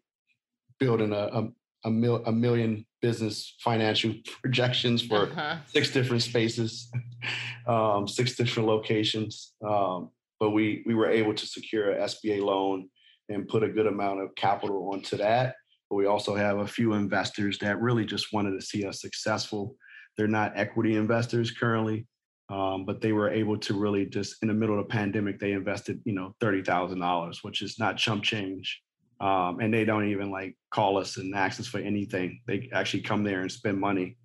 [0.79, 1.49] building a a,
[1.85, 5.57] a, mil, a, million business financial projections for uh-huh.
[5.67, 6.91] six different spaces,
[7.67, 9.53] um, six different locations.
[9.67, 12.89] Um, but we we were able to secure an SBA loan
[13.29, 15.55] and put a good amount of capital onto that
[15.89, 19.75] but we also have a few investors that really just wanted to see us successful.
[20.17, 22.07] They're not equity investors currently,
[22.49, 25.51] um, but they were able to really just in the middle of the pandemic, they
[25.53, 28.81] invested, you know, thirty thousand dollars, which is not chump change.
[29.19, 32.41] Um, and they don't even like call us and ask us for anything.
[32.47, 34.17] They actually come there and spend money.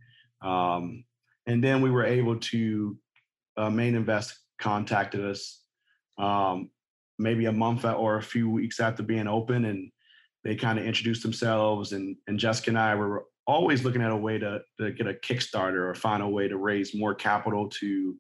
[0.43, 1.05] Um,
[1.47, 2.97] and then we were able to
[3.57, 5.63] uh, Mainvest contacted us
[6.19, 6.71] um,
[7.19, 9.91] maybe a month or a few weeks after being open and
[10.45, 14.17] they kind of introduced themselves and and Jessica and I were always looking at a
[14.17, 18.17] way to, to get a Kickstarter or find a way to raise more capital to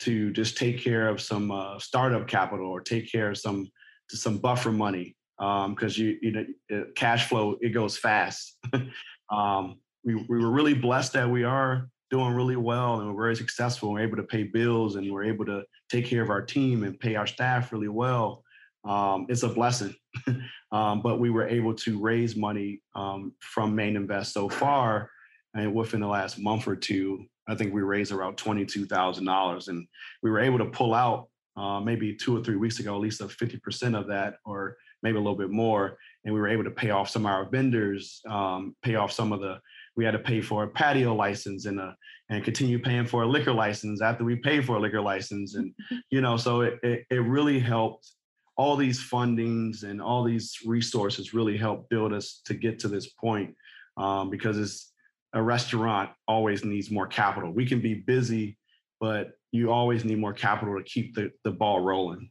[0.00, 3.68] to just take care of some uh, startup capital or take care of some
[4.10, 8.56] some buffer money because um, you you know cash flow it goes fast.
[9.30, 13.36] um, we we were really blessed that we are doing really well and we're very
[13.36, 13.92] successful.
[13.92, 16.98] We're able to pay bills and we're able to take care of our team and
[16.98, 18.42] pay our staff really well.
[18.88, 19.94] Um, it's a blessing.
[20.70, 25.10] Um, but we were able to raise money um, from Mainvest so far.
[25.54, 29.68] And within the last month or two, I think we raised around $22,000.
[29.68, 29.86] And
[30.22, 33.22] we were able to pull out uh, maybe two or three weeks ago, at least
[33.22, 35.96] a 50% of that, or maybe a little bit more.
[36.24, 39.32] And we were able to pay off some of our vendors, um, pay off some
[39.32, 39.58] of the,
[39.96, 41.96] we had to pay for a patio license and a,
[42.28, 45.54] and continue paying for a liquor license after we paid for a liquor license.
[45.54, 45.72] And,
[46.10, 48.12] you know, so it, it, it really helped
[48.58, 53.06] all these fundings and all these resources really help build us to get to this
[53.06, 53.54] point
[53.96, 54.92] um, because it's
[55.32, 58.58] a restaurant always needs more capital we can be busy
[59.00, 62.28] but you always need more capital to keep the, the ball rolling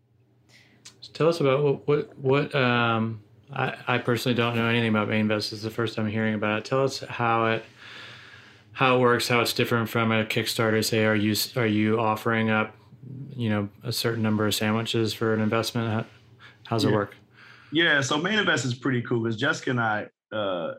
[1.02, 5.08] So tell us about what what, what um, I, I personally don't know anything about
[5.08, 5.54] Mainvest.
[5.54, 6.66] It's the first time hearing about it.
[6.66, 7.64] Tell us how it
[8.74, 10.84] how it works, how it's different from a Kickstarter.
[10.84, 12.76] Say, are you are you offering up,
[13.36, 16.06] you know, a certain number of sandwiches for an investment?
[16.68, 16.90] How's yeah.
[16.90, 17.16] it work?
[17.72, 20.74] Yeah, so Mainvest is pretty cool because Jessica and I, uh,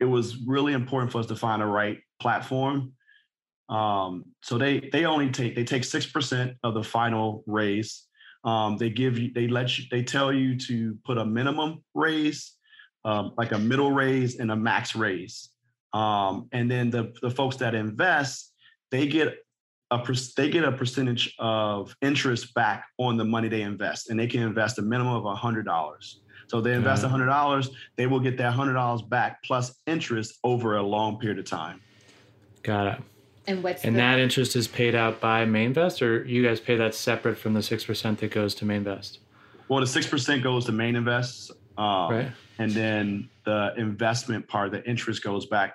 [0.00, 2.92] it was really important for us to find the right platform.
[3.68, 8.06] Um, so they they only take they take six percent of the final raise.
[8.44, 12.52] Um, they give you they let you they tell you to put a minimum raise,
[13.04, 15.50] um, like a middle raise and a max raise.
[15.92, 18.52] Um, and then the the folks that invest,
[18.90, 19.34] they get
[19.94, 24.26] a they get a percentage of interest back on the money they invest, and they
[24.26, 26.20] can invest a minimum of a hundred dollars.
[26.48, 30.38] So they invest a hundred dollars, they will get that hundred dollars back plus interest
[30.44, 31.80] over a long period of time.
[32.62, 33.02] Got it.
[33.46, 36.76] And what's and the- that interest is paid out by Mainvest, or you guys pay
[36.76, 39.18] that separate from the six percent that goes to Mainvest?
[39.68, 42.32] Well, the six percent goes to Mainvest, um, right?
[42.58, 45.74] And then the investment part, the interest goes back,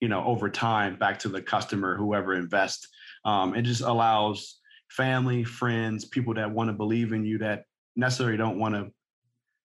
[0.00, 2.88] you know, over time back to the customer, whoever invests
[3.28, 4.56] um, it just allows
[4.88, 7.64] family, friends, people that want to believe in you that
[7.94, 8.90] necessarily don't want to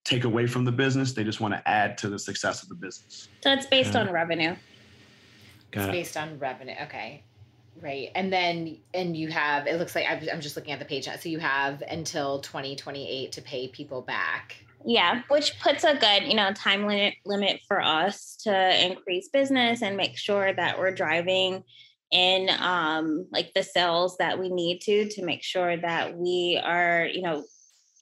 [0.03, 1.13] take away from the business.
[1.13, 3.29] They just want to add to the success of the business.
[3.41, 4.55] So it's based on revenue.
[5.71, 5.91] Got it's it.
[5.91, 6.75] based on revenue.
[6.83, 7.23] Okay.
[7.81, 8.09] Right.
[8.15, 11.15] And then, and you have, it looks like I'm just looking at the page now.
[11.15, 14.57] So you have until 2028 to pay people back.
[14.85, 19.81] Yeah, which puts a good, you know, time limit limit for us to increase business
[19.81, 21.63] and make sure that we're driving
[22.13, 27.07] in um, like the cells that we need to to make sure that we are,
[27.11, 27.43] you know,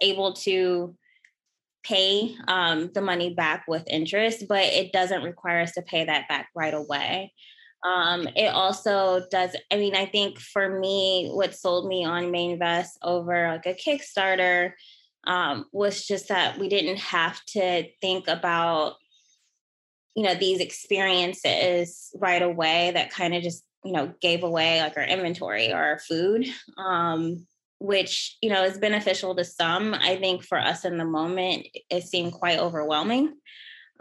[0.02, 0.96] able to
[1.84, 6.28] pay um, the money back with interest, but it doesn't require us to pay that
[6.28, 7.34] back right away.
[7.84, 12.90] Um, it also does, I mean, I think for me, what sold me on Mainvest
[13.02, 14.74] over like a Kickstarter
[15.24, 18.96] um, was just that we didn't have to think about,
[20.16, 24.98] you know, these experiences right away that kind of just, you know, gave away like
[24.98, 26.46] our inventory or our food.
[26.78, 27.48] Um,
[27.82, 32.04] which you know is beneficial to some i think for us in the moment it
[32.04, 33.34] seemed quite overwhelming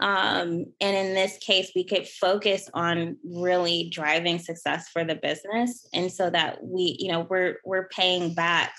[0.01, 5.87] um, and in this case we could focus on really driving success for the business
[5.93, 8.71] and so that we you know we're we're paying back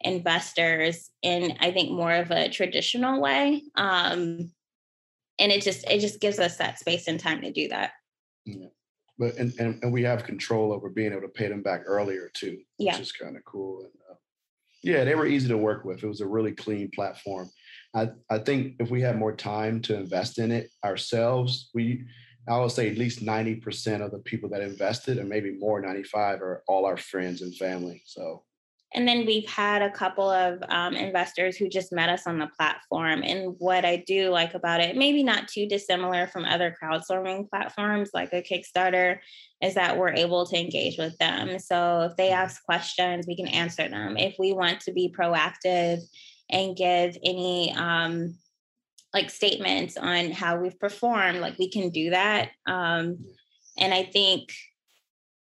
[0.00, 4.50] investors in i think more of a traditional way um,
[5.38, 7.92] and it just it just gives us that space and time to do that
[8.44, 8.66] yeah.
[9.18, 12.30] But and, and and we have control over being able to pay them back earlier
[12.34, 12.92] too yeah.
[12.92, 14.14] which is kind of cool and uh,
[14.82, 16.02] yeah, they were easy to work with.
[16.02, 17.50] It was a really clean platform.
[17.94, 22.04] I, I think if we had more time to invest in it ourselves, we
[22.48, 26.40] I would say at least 90% of the people that invested, and maybe more, 95
[26.40, 28.02] are all our friends and family.
[28.06, 28.44] So
[28.94, 32.46] and then we've had a couple of um, investors who just met us on the
[32.56, 33.22] platform.
[33.22, 38.10] And what I do like about it, maybe not too dissimilar from other crowdsourcing platforms
[38.14, 39.18] like a Kickstarter,
[39.62, 41.58] is that we're able to engage with them.
[41.58, 44.16] So if they ask questions, we can answer them.
[44.16, 45.98] If we want to be proactive
[46.50, 48.36] and give any um,
[49.12, 52.52] like statements on how we've performed, like we can do that.
[52.66, 53.18] Um,
[53.76, 54.50] and I think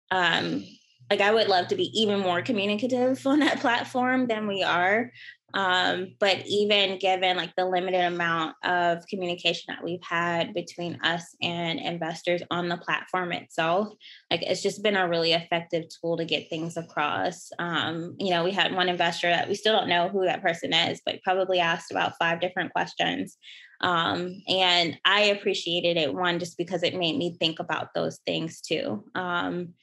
[0.10, 0.66] um,
[1.10, 5.12] like I would love to be even more communicative on that platform than we are.
[5.56, 11.34] Um, but even given like the limited amount of communication that we've had between us
[11.42, 13.88] and investors on the platform itself,
[14.30, 17.52] like it's just been a really effective tool to get things across.
[17.58, 20.74] Um, you know, we had one investor that we still don't know who that person
[20.74, 23.38] is, but probably asked about five different questions.
[23.80, 28.60] Um, and I appreciated it one just because it made me think about those things
[28.60, 29.06] too.
[29.16, 29.74] Um,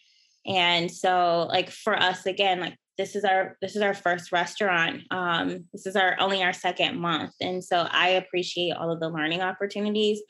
[0.47, 5.03] and so like for us again like this is our this is our first restaurant.
[5.11, 7.33] Um this is our only our second month.
[7.41, 10.21] And so i appreciate all of the learning opportunities.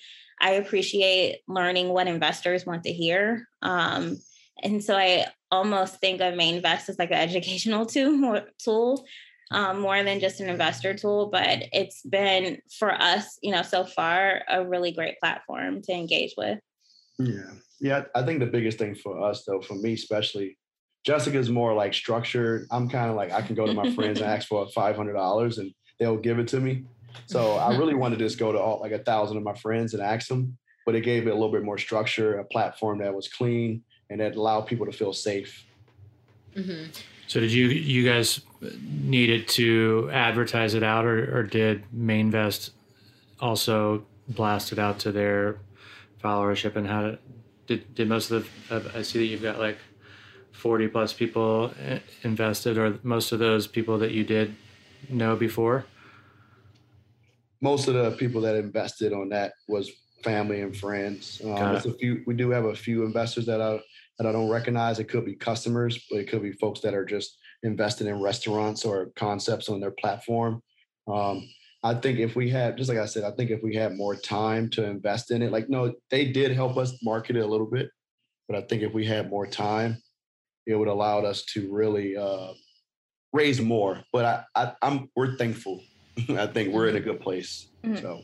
[0.40, 3.46] I appreciate learning what investors want to hear.
[3.62, 4.18] Um
[4.62, 9.05] and so i almost think of Mainvest as like an educational tool tool
[9.51, 13.85] um, more than just an investor tool but it's been for us you know so
[13.85, 16.59] far a really great platform to engage with
[17.27, 17.51] yeah
[17.83, 20.57] yeah, I think the biggest thing for us, though, for me especially,
[21.05, 22.69] Jessica's more like structured.
[22.71, 25.15] I'm kind of like I can go to my friends and ask for five hundred
[25.15, 26.85] dollars and they'll give it to me.
[27.27, 29.95] So I really wanted to just go to all, like a thousand of my friends
[29.95, 30.57] and ask them,
[30.87, 34.21] but it gave it a little bit more structure, a platform that was clean and
[34.21, 35.67] that allowed people to feel safe.
[36.55, 36.93] Mm-hmm.
[37.27, 38.43] So did you you guys
[38.81, 42.71] needed to advertise it out, or, or did Mainvest
[43.41, 45.57] also blast it out to their
[46.23, 47.17] followership and how
[47.67, 49.79] did, did most of the i see that you've got like
[50.53, 54.55] 40 plus people eh, invested or most of those people that you did
[55.09, 55.85] know before?
[57.61, 59.91] Most of the people that invested on that was
[60.23, 61.41] family and friends.
[61.45, 63.81] Um, a few we do have a few investors that i
[64.19, 64.99] that i don't recognize.
[64.99, 68.85] It could be customers but it could be folks that are just invested in restaurants
[68.85, 70.63] or concepts on their platform.
[71.09, 71.49] Um,
[71.85, 74.14] I think if we had, just like I said, I think if we had more
[74.14, 77.66] time to invest in it, like no, they did help us market it a little
[77.66, 77.90] bit,
[78.49, 80.01] but I think if we had more time,
[80.66, 82.53] it would allow us to really uh,
[83.33, 84.03] raise more.
[84.12, 85.83] But I, I, am we're thankful.
[86.29, 87.68] I think we're in a good place.
[87.83, 88.01] Mm-hmm.
[88.01, 88.23] So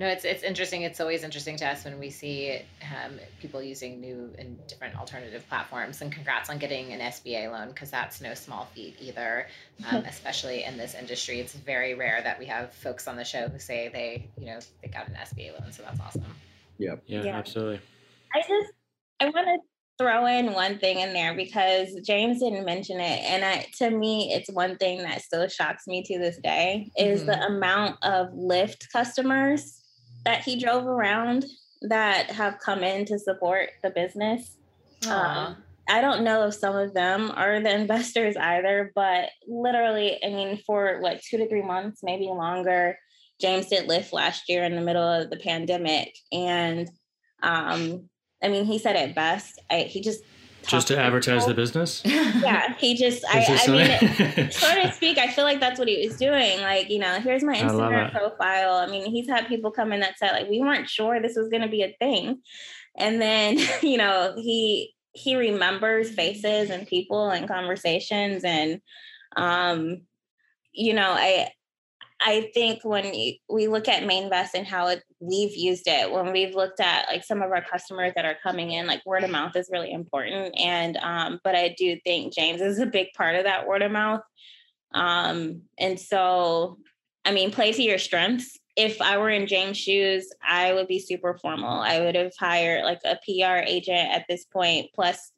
[0.00, 0.80] no, it's it's interesting.
[0.80, 5.46] It's always interesting to us when we see um, people using new and different alternative
[5.46, 6.00] platforms.
[6.00, 9.46] And congrats on getting an SBA loan because that's no small feat either,
[9.90, 11.38] um, especially in this industry.
[11.38, 14.58] It's very rare that we have folks on the show who say they, you know,
[14.80, 15.70] they got an SBA loan.
[15.70, 16.24] So that's awesome.
[16.78, 16.94] Yeah.
[17.04, 17.36] Yeah, yeah.
[17.36, 17.82] absolutely.
[18.34, 18.72] I just
[19.20, 19.58] I want to
[19.98, 24.32] throw in one thing in there because James didn't mention it, and I, to me,
[24.32, 27.32] it's one thing that still shocks me to this day is mm-hmm.
[27.32, 29.79] the amount of Lyft customers
[30.24, 31.44] that he drove around
[31.82, 34.56] that have come in to support the business.
[35.08, 35.56] Um,
[35.88, 40.60] I don't know if some of them are the investors either, but literally, I mean,
[40.66, 42.98] for like two to three months, maybe longer,
[43.40, 46.14] James did Lyft last year in the middle of the pandemic.
[46.30, 46.88] And
[47.42, 48.08] um,
[48.42, 49.60] I mean, he said it best.
[49.70, 50.22] I, he just
[50.66, 52.02] just to advertise the business?
[52.40, 56.06] Yeah he just I, I mean so to speak i feel like that's what he
[56.06, 58.74] was doing like you know here's my instagram profile.
[58.74, 61.48] I mean he's had people come in that said like we weren't sure this was
[61.48, 62.40] going to be a thing.
[62.96, 68.80] And then you know he he remembers faces and people and conversations and
[69.36, 70.02] um
[70.72, 71.50] you know i
[72.20, 73.04] i think when
[73.48, 77.24] we look at mainvest and how it, we've used it when we've looked at like
[77.24, 80.54] some of our customers that are coming in like word of mouth is really important
[80.58, 83.92] and um but i do think james is a big part of that word of
[83.92, 84.22] mouth
[84.94, 86.78] um and so
[87.24, 90.98] i mean play to your strengths if I were in James' shoes, I would be
[90.98, 91.80] super formal.
[91.80, 95.32] I would have hired like a PR agent at this point, plus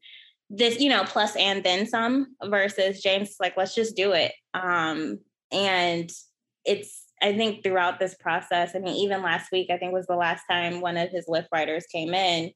[0.51, 4.33] this, you know, plus and then some versus James, like, let's just do it.
[4.55, 5.19] Um,
[5.51, 6.11] and
[6.65, 10.17] it's, I think throughout this process, I mean, even last week, I think was the
[10.17, 12.51] last time one of his Lyft riders came in.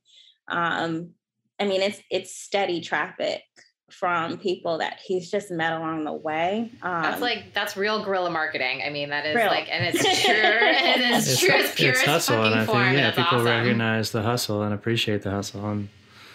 [0.48, 1.10] Um,
[1.58, 3.42] I mean, it's it's steady traffic
[3.90, 6.70] from people that he's just met along the way.
[6.82, 8.82] Um, that's like that's real guerrilla marketing.
[8.84, 9.46] I mean, that is real.
[9.46, 10.34] like, and it's true.
[10.34, 11.54] it is it's, true.
[11.54, 13.44] It's, pure it's hustle, and I think yeah, people awesome.
[13.44, 15.68] recognize the hustle and appreciate the hustle.
[15.68, 15.88] And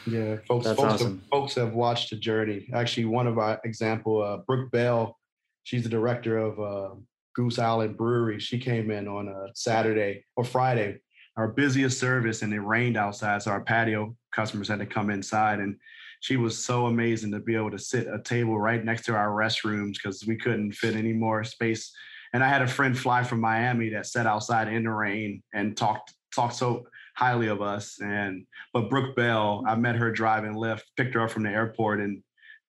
[0.07, 1.19] yeah, folks, folks, awesome.
[1.19, 2.67] have, folks have watched the journey.
[2.74, 5.17] Actually, one of our example, uh, Brooke Bell,
[5.63, 6.95] she's the director of uh,
[7.36, 8.39] Goose Island Brewery.
[8.39, 10.99] She came in on a Saturday or Friday,
[11.38, 15.59] our busiest service, and it rained outside, so our patio customers had to come inside
[15.59, 15.75] and
[16.21, 19.29] she was so amazing to be able to sit a table right next to our
[19.29, 21.91] restrooms because we couldn't fit any more space.
[22.34, 25.75] And I had a friend fly from Miami that sat outside in the rain and
[25.75, 26.86] talked talked so
[27.17, 27.99] highly of us.
[27.99, 31.99] And but Brooke Bell, I met her driving Lyft, picked her up from the airport,
[31.99, 32.21] and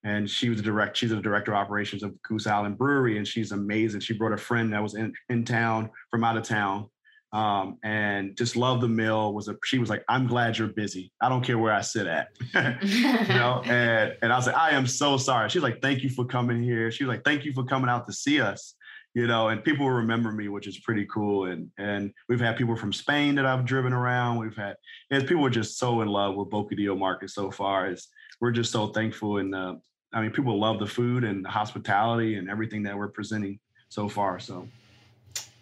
[0.03, 0.97] and she was the direct.
[0.97, 4.01] She's the director of operations of Goose Island Brewery, and she's amazing.
[4.01, 6.89] She brought a friend that was in in town from out of town,
[7.31, 9.33] um, and just loved the meal.
[9.33, 11.11] Was a she was like, I'm glad you're busy.
[11.21, 12.27] I don't care where I sit at,
[12.83, 13.61] you know.
[13.65, 15.49] And and I was like, I am so sorry.
[15.49, 16.91] She's like, thank you for coming here.
[16.91, 18.75] She was like, thank you for coming out to see us,
[19.13, 19.47] you know.
[19.47, 21.45] And people remember me, which is pretty cool.
[21.45, 24.39] And and we've had people from Spain that I've driven around.
[24.39, 24.75] We've had
[25.11, 27.89] and people are just so in love with Bocadillo Market so far.
[27.89, 28.09] Is
[28.41, 29.75] we're just so thankful and uh,
[30.13, 33.59] I mean, people love the food and the hospitality and everything that we're presenting
[33.89, 34.39] so far.
[34.39, 34.67] So.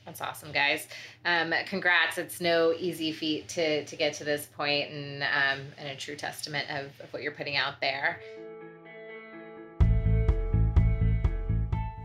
[0.05, 0.87] That's awesome, guys.
[1.25, 2.17] Um, congrats.
[2.17, 6.15] It's no easy feat to, to get to this point and, um, and a true
[6.15, 8.19] testament of, of what you're putting out there.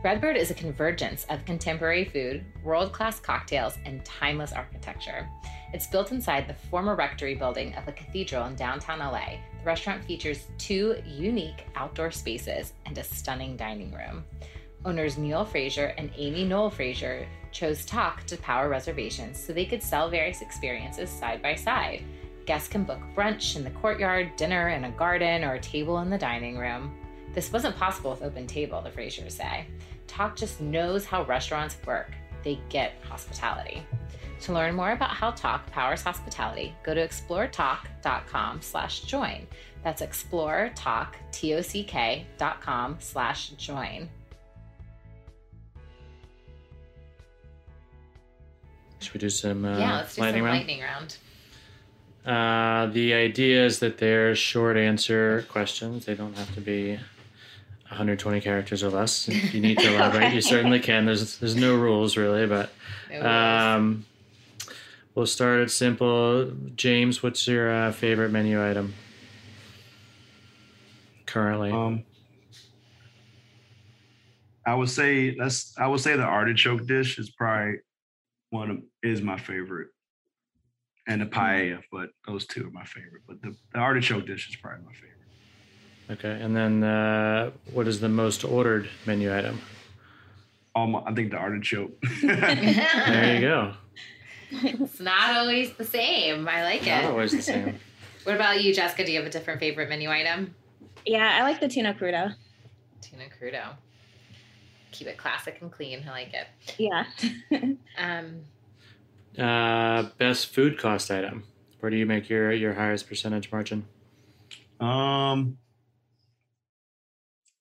[0.06, 5.28] Redbird is a convergence of contemporary food, world class cocktails, and timeless architecture.
[5.72, 9.38] It's built inside the former rectory building of a cathedral in downtown LA.
[9.58, 14.22] The restaurant features two unique outdoor spaces and a stunning dining room.
[14.84, 19.82] Owners Neil Fraser and Amy Noel Fraser chose Tock to power reservations so they could
[19.82, 22.04] sell various experiences side by side.
[22.44, 26.10] Guests can book brunch in the courtyard, dinner in a garden, or a table in
[26.10, 26.96] the dining room.
[27.34, 29.66] This wasn't possible with Open Table, the Frasers say.
[30.06, 32.12] Tock just knows how restaurants work.
[32.42, 33.82] They get hospitality.
[34.42, 39.46] To learn more about how Tock powers hospitality, go to exploretock.com slash join.
[39.82, 44.08] That's exploretock, T-O-C-K dot com slash join.
[48.98, 50.58] Should we do some uh, yeah, let's do lightning some round?
[50.58, 51.16] lightning round.
[52.26, 56.06] Uh, the idea is that they're short answer questions.
[56.06, 56.98] They don't have to be
[57.88, 59.28] 120 characters or less.
[59.28, 61.06] If you need to elaborate, you certainly can.
[61.06, 62.70] There's there's no rules really, but
[63.20, 64.04] um,
[65.14, 66.52] we'll start it simple.
[66.74, 68.94] James, what's your uh, favorite menu item
[71.26, 71.70] currently?
[71.70, 72.04] Um,
[74.66, 77.76] I would say that's I would say the artichoke dish is probably
[78.50, 79.88] one of, is my favorite,
[81.06, 81.82] and the paella.
[81.92, 83.22] But those two are my favorite.
[83.28, 85.15] But the, the artichoke dish is probably my favorite.
[86.10, 89.60] Okay, and then uh, what is the most ordered menu item?
[90.74, 92.00] Um, I think the artichoke.
[92.22, 93.74] there you go.
[94.50, 96.46] It's not always the same.
[96.48, 97.02] I like not it.
[97.02, 97.80] Not always the same.
[98.24, 99.04] what about you, Jessica?
[99.04, 100.54] Do you have a different favorite menu item?
[101.04, 102.34] Yeah, I like the tuna crudo.
[103.00, 103.76] Tuna crudo
[104.96, 106.04] keep it classic and clean.
[106.06, 106.46] I like it.
[106.78, 107.04] Yeah.
[107.98, 108.42] um,
[109.38, 111.44] uh, best food cost item.
[111.80, 113.86] Where do you make your your highest percentage margin?
[114.80, 115.58] Um,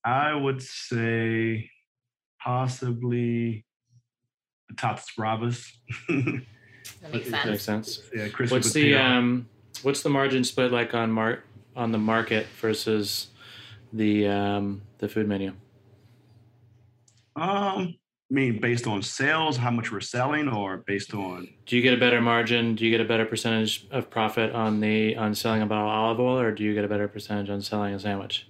[0.05, 1.71] I would say
[2.39, 3.65] possibly
[4.69, 5.65] the Tatas Bravas.
[7.01, 7.45] that makes sense.
[7.45, 8.01] Makes sense.
[8.13, 9.49] Yeah, what's the um,
[9.81, 11.43] what's the margin split like on mar-
[11.75, 13.27] on the market versus
[13.91, 15.53] the um, the food menu?
[17.35, 17.95] Um,
[18.31, 21.47] I mean, based on sales, how much we're selling, or based on?
[21.65, 22.75] Do you get a better margin?
[22.75, 25.93] Do you get a better percentage of profit on the on selling a bottle of
[25.93, 28.47] olive oil, or do you get a better percentage on selling a sandwich?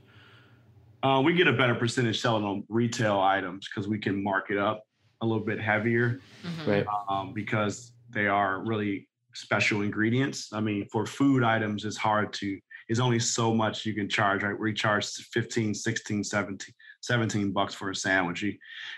[1.06, 4.58] Uh, we get a better percentage selling on retail items because we can mark it
[4.58, 4.88] up
[5.22, 6.72] a little bit heavier, mm-hmm.
[6.72, 6.86] right?
[7.08, 10.52] Um, because they are really special ingredients.
[10.52, 14.42] I mean, for food items, it's hard to it's only so much you can charge,
[14.42, 14.60] right?
[14.60, 18.42] We charge 15, 16, 17, 17 bucks for a sandwich.
[18.44, 18.54] You,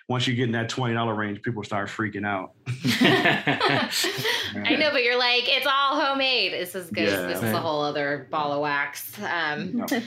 [0.10, 2.51] once you get in that $20 range, people start freaking out.
[4.55, 6.53] I know, but you're like, it's all homemade.
[6.53, 7.08] This is good.
[7.08, 7.28] Yeah.
[7.28, 9.12] this is a whole other ball of wax.
[9.20, 10.03] Um, Yep.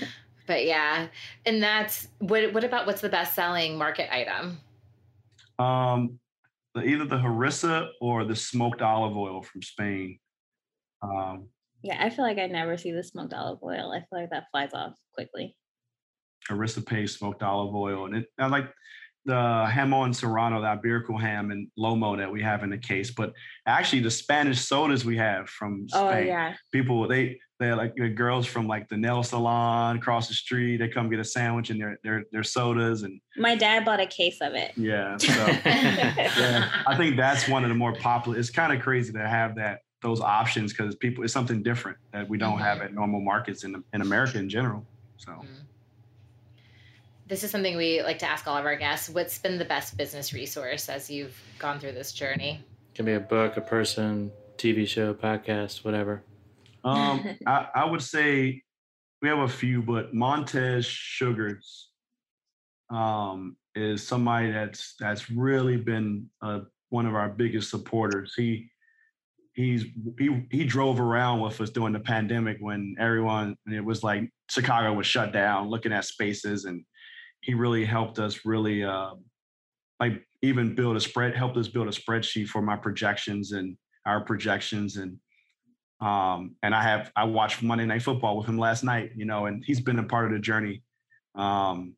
[0.51, 1.07] But yeah,
[1.47, 2.53] and that's what.
[2.53, 4.59] What about what's the best selling market item?
[5.61, 6.19] Um,
[6.75, 10.19] the, either the harissa or the smoked olive oil from Spain.
[11.03, 11.47] Um,
[11.85, 13.93] Yeah, I feel like I never see the smoked olive oil.
[13.93, 15.55] I feel like that flies off quickly.
[16.51, 18.73] harissa paste, smoked olive oil, and it, I like
[19.25, 23.13] the jamon serrano, the Iberico ham and lomo that we have in the case.
[23.13, 23.35] But
[23.67, 26.03] actually, the Spanish sodas we have from Spain.
[26.03, 26.55] Oh yeah.
[26.73, 30.79] people they they're like the girls from like the nail salon across the street.
[30.79, 34.07] They come get a sandwich and their their their sodas and My dad bought a
[34.07, 34.73] case of it.
[34.77, 35.17] yeah.
[35.21, 38.39] So yeah, I think that's one of the more popular.
[38.39, 42.27] It's kind of crazy to have that those options because people it's something different that
[42.27, 42.87] we don't have mm-hmm.
[42.87, 44.85] at normal markets in in America in general.
[45.19, 45.45] So mm-hmm.
[47.27, 49.09] This is something we like to ask all of our guests.
[49.09, 52.65] What's been the best business resource as you've gone through this journey?
[52.93, 56.25] Can be a book, a person, TV show, podcast, whatever.
[56.85, 58.62] Um, I, I would say
[59.22, 61.91] we have a few, but Montez Sugars
[62.91, 68.35] um, is somebody that's that's really been uh, one of our biggest supporters.
[68.37, 68.70] He
[69.55, 69.85] he's
[70.18, 74.93] he he drove around with us during the pandemic when everyone it was like Chicago
[74.93, 76.85] was shut down, looking at spaces, and
[77.43, 79.12] he really helped us really uh,
[79.99, 83.76] like even build a spread, helped us build a spreadsheet for my projections and
[84.07, 85.18] our projections and
[86.01, 89.47] um, and I have I watched Monday Night Football with him last night, you know,
[89.47, 90.83] and he's been a part of the journey
[91.35, 91.95] um,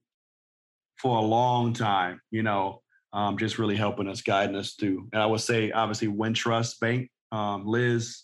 [0.97, 2.83] for a long time, you know,
[3.13, 5.09] um, just really helping us, guiding us through.
[5.13, 8.23] And I would say, obviously, Wintrust Bank, um, Liz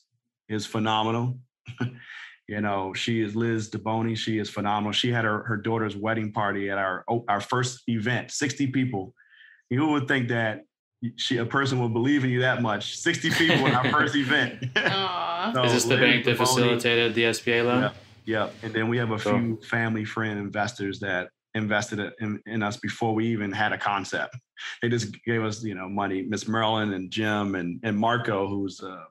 [0.49, 1.39] is phenomenal.
[2.49, 4.17] you know, she is Liz DeBoni.
[4.17, 4.93] She is phenomenal.
[4.93, 9.15] She had her, her daughter's wedding party at our oh, our first event, 60 people.
[9.71, 10.63] Who would think that
[11.17, 12.97] she a person will believe in you that much?
[12.99, 14.65] 60 people in our first event.
[14.77, 17.83] So Is this the bank that facilitated the SBA loan?
[17.83, 17.97] Yep.
[18.25, 19.39] Yeah, and then we have a Cool.
[19.39, 24.37] few family friend investors that invested in, in us before we even had a concept.
[24.83, 26.23] They just gave us, you know, money.
[26.23, 29.05] Miss Merlin and Jim and and Marco, who's uh,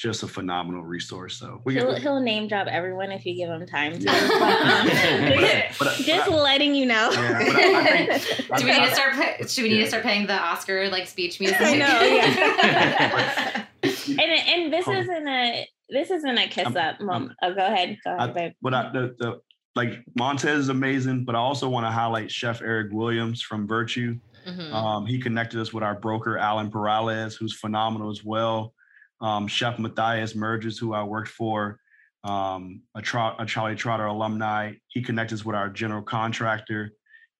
[0.00, 1.36] just a phenomenal resource.
[1.36, 2.00] So we He'll, get.
[2.00, 4.04] he'll name drop everyone if you give him time to.
[4.04, 4.12] Yeah.
[4.18, 4.38] But,
[5.42, 7.10] um, But, uh, just but letting you know.
[7.12, 7.80] Yeah, but I-
[8.14, 9.12] I think- Do we need to start?
[9.14, 9.82] pla- Should we need Yeah.
[9.84, 11.60] to start playing the Oscar like speech music?
[11.60, 13.66] I know, yeah.
[13.82, 13.92] yeah.
[14.08, 17.32] and and this Hold isn't a this isn't a kiss Um, up moment.
[17.42, 18.52] Oh, go ahead, go ahead, I- babe.
[18.62, 19.40] but I, the, the
[19.76, 24.18] like Montez is amazing, but I also want to highlight Chef Eric Williams from Virtue.
[24.48, 24.72] Mhm.
[24.72, 28.72] Um, he connected us with our broker, Alan Perales, who's phenomenal as well.
[29.20, 31.78] Um, Chef Matthias Merges, who I worked for,
[32.24, 33.02] um, a,
[33.38, 34.72] a Charlie Trotter alumni.
[34.88, 36.92] He connected us with our general contractor.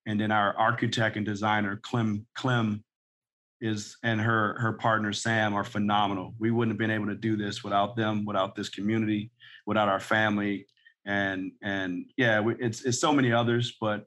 [0.06, 2.82] And then our architect and designer, Clem, Clem
[3.60, 6.34] is and her her partner Sam are phenomenal.
[6.38, 9.30] We wouldn't have been able to do this without them, without this community,
[9.66, 10.66] without our family,
[11.04, 14.06] and and yeah, it's it's so many others, but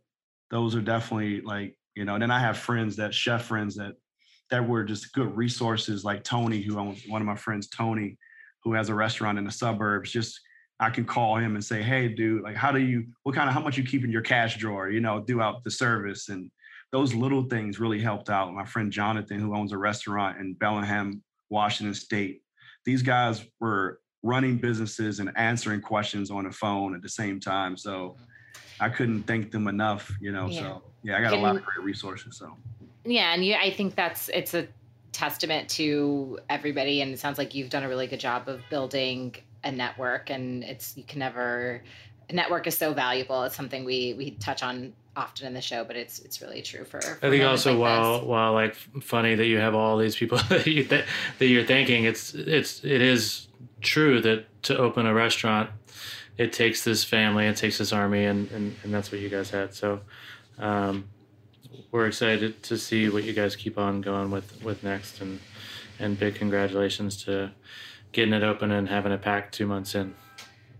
[0.49, 2.15] those are definitely like you know.
[2.15, 3.93] And then I have friends that chef friends that
[4.53, 8.19] that were just good resources, like Tony, who owns one of my friends, Tony,
[8.63, 10.11] who has a restaurant in the suburbs.
[10.11, 10.39] Just
[10.79, 13.55] I can call him and say, hey, dude, like how do you what kind of
[13.55, 16.51] how much you keep in your cash drawer, you know, throughout the service and
[16.91, 18.53] those little things really helped out.
[18.53, 22.43] My friend Jonathan, who owns a restaurant in Bellingham, Washington State,
[22.85, 27.75] these guys were running businesses and answering questions on the phone at the same time.
[27.75, 28.17] So
[28.79, 30.47] I couldn't thank them enough, you know.
[30.47, 30.59] Yeah.
[30.59, 32.37] So yeah, I got a lot of great resources.
[32.37, 32.55] So
[33.05, 34.67] Yeah, and you, I think that's it's a
[35.11, 39.35] testament to everybody, and it sounds like you've done a really good job of building
[39.63, 40.29] a network.
[40.29, 41.81] And it's you can never
[42.29, 43.43] a network is so valuable.
[43.43, 46.83] It's something we we touch on often in the show, but it's it's really true
[46.85, 47.01] for.
[47.01, 48.27] for I think also like while this.
[48.27, 51.05] while like funny that you have all these people that you th-
[51.39, 53.47] that you're thanking, it's it's it is
[53.81, 55.69] true that to open a restaurant,
[56.37, 59.49] it takes this family, it takes this army, and and, and that's what you guys
[59.49, 59.73] had.
[59.73, 60.01] So,
[60.57, 61.05] um,
[61.93, 65.39] we're excited to see what you guys keep on going with with next, and
[65.99, 67.51] and big congratulations to
[68.11, 70.13] getting it open and having it packed two months in.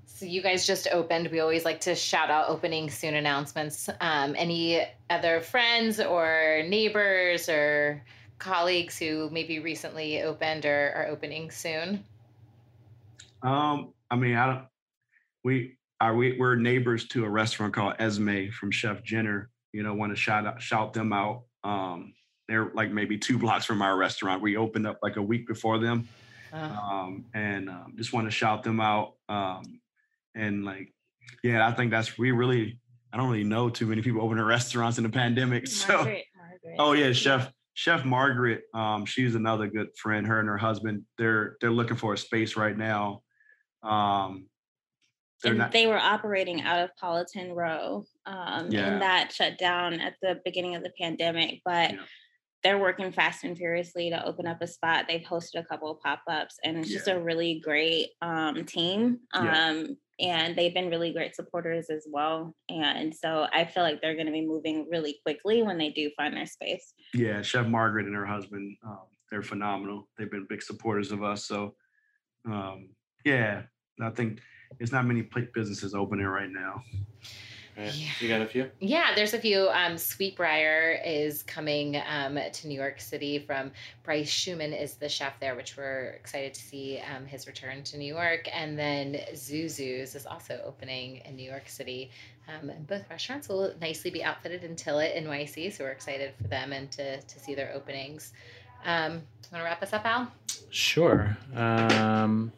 [0.06, 1.30] So you guys just opened.
[1.30, 3.90] We always like to shout out opening soon announcements.
[4.02, 8.04] Um, any other friends or neighbors or
[8.40, 12.04] colleagues who maybe recently opened or are opening soon?
[13.44, 14.66] um, I mean, I don't
[15.44, 19.52] we are we we're neighbors to a restaurant called Esme from Chef Jenner.
[19.74, 21.44] You know, want to shout out shout them out.
[21.64, 22.14] Um,
[22.48, 24.42] they're like maybe two blocks from our restaurant.
[24.42, 26.08] We opened up like a week before them.
[26.54, 29.14] Um, and um, just want to shout them out.
[29.28, 29.80] Um,
[30.36, 30.94] and like
[31.44, 32.80] Yeah, I think that's we really.
[33.12, 35.68] I don't really know too many people opening restaurants in the pandemic.
[35.68, 36.76] So, Margaret, Margaret.
[36.80, 38.64] oh yeah, Chef Chef Margaret.
[38.74, 40.26] Um, she's another good friend.
[40.28, 41.04] Her and her husband.
[41.18, 43.22] They're they're looking for a space right now.
[43.84, 44.48] Um,
[45.44, 45.72] they're and not.
[45.72, 48.88] they were operating out of Politan Row, um, Yeah.
[48.88, 51.62] and that shut down at the beginning of the pandemic.
[51.64, 52.06] But Yeah.
[52.64, 55.06] they're working fast and furiously to open up a spot.
[55.08, 57.16] They've hosted a couple of pop ups, and it's just Yeah.
[57.16, 59.20] a really great um, team.
[59.34, 59.98] Um.
[60.20, 62.56] And they've been really great supporters as well.
[62.70, 66.12] And so I feel like they're going to be moving really quickly when they do
[66.16, 66.94] find their space.
[67.16, 68.78] yeah, Chef Margaret and her husband.
[68.86, 70.08] Um, they're phenomenal.
[70.16, 71.46] They've been big supporters of us.
[71.46, 71.76] So,
[72.46, 72.90] um,
[73.26, 73.64] yeah,
[74.00, 74.40] I think
[74.78, 76.84] there's not many pla- businesses opening right now.
[77.78, 77.94] Right.
[77.94, 78.10] Yeah.
[78.20, 78.70] You got a few?
[78.80, 79.68] Yeah, there's a few.
[79.70, 83.72] Um, Sweetbriar is coming um, to New York City from
[84.04, 87.98] Bryce Shuman is the chef there, which we're excited to see um, his return to
[87.98, 88.48] New York.
[88.54, 92.12] And then Zuzu's is also opening in New York City.
[92.48, 95.92] Um, and both restaurants will nicely be outfitted until it in Tilit NYC, so we're
[95.92, 98.34] excited for them and to, to see their openings.
[98.86, 100.32] Um, Want to wrap us up, Al?
[100.72, 101.38] Sure.
[101.54, 102.52] Um,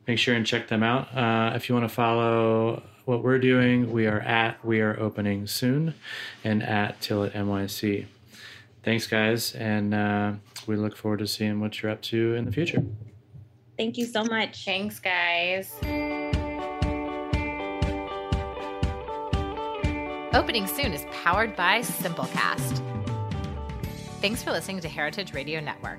[0.07, 1.13] make sure and check them out.
[1.13, 5.47] Uh, if you want to follow what we're doing, we are at We Are Opening
[5.47, 5.95] Soon
[6.45, 8.07] and at Tilit NYC.
[8.83, 9.55] Thanks, guys.
[9.55, 10.33] And uh,
[10.67, 12.85] we look forward to seeing what you're up to in the future.
[13.77, 14.65] Thank you so much.
[14.65, 15.75] Thanks, guys.
[20.35, 22.81] Opening Soon is powered by Simplecast.
[24.21, 25.99] Thanks for listening to Heritage Radio Network,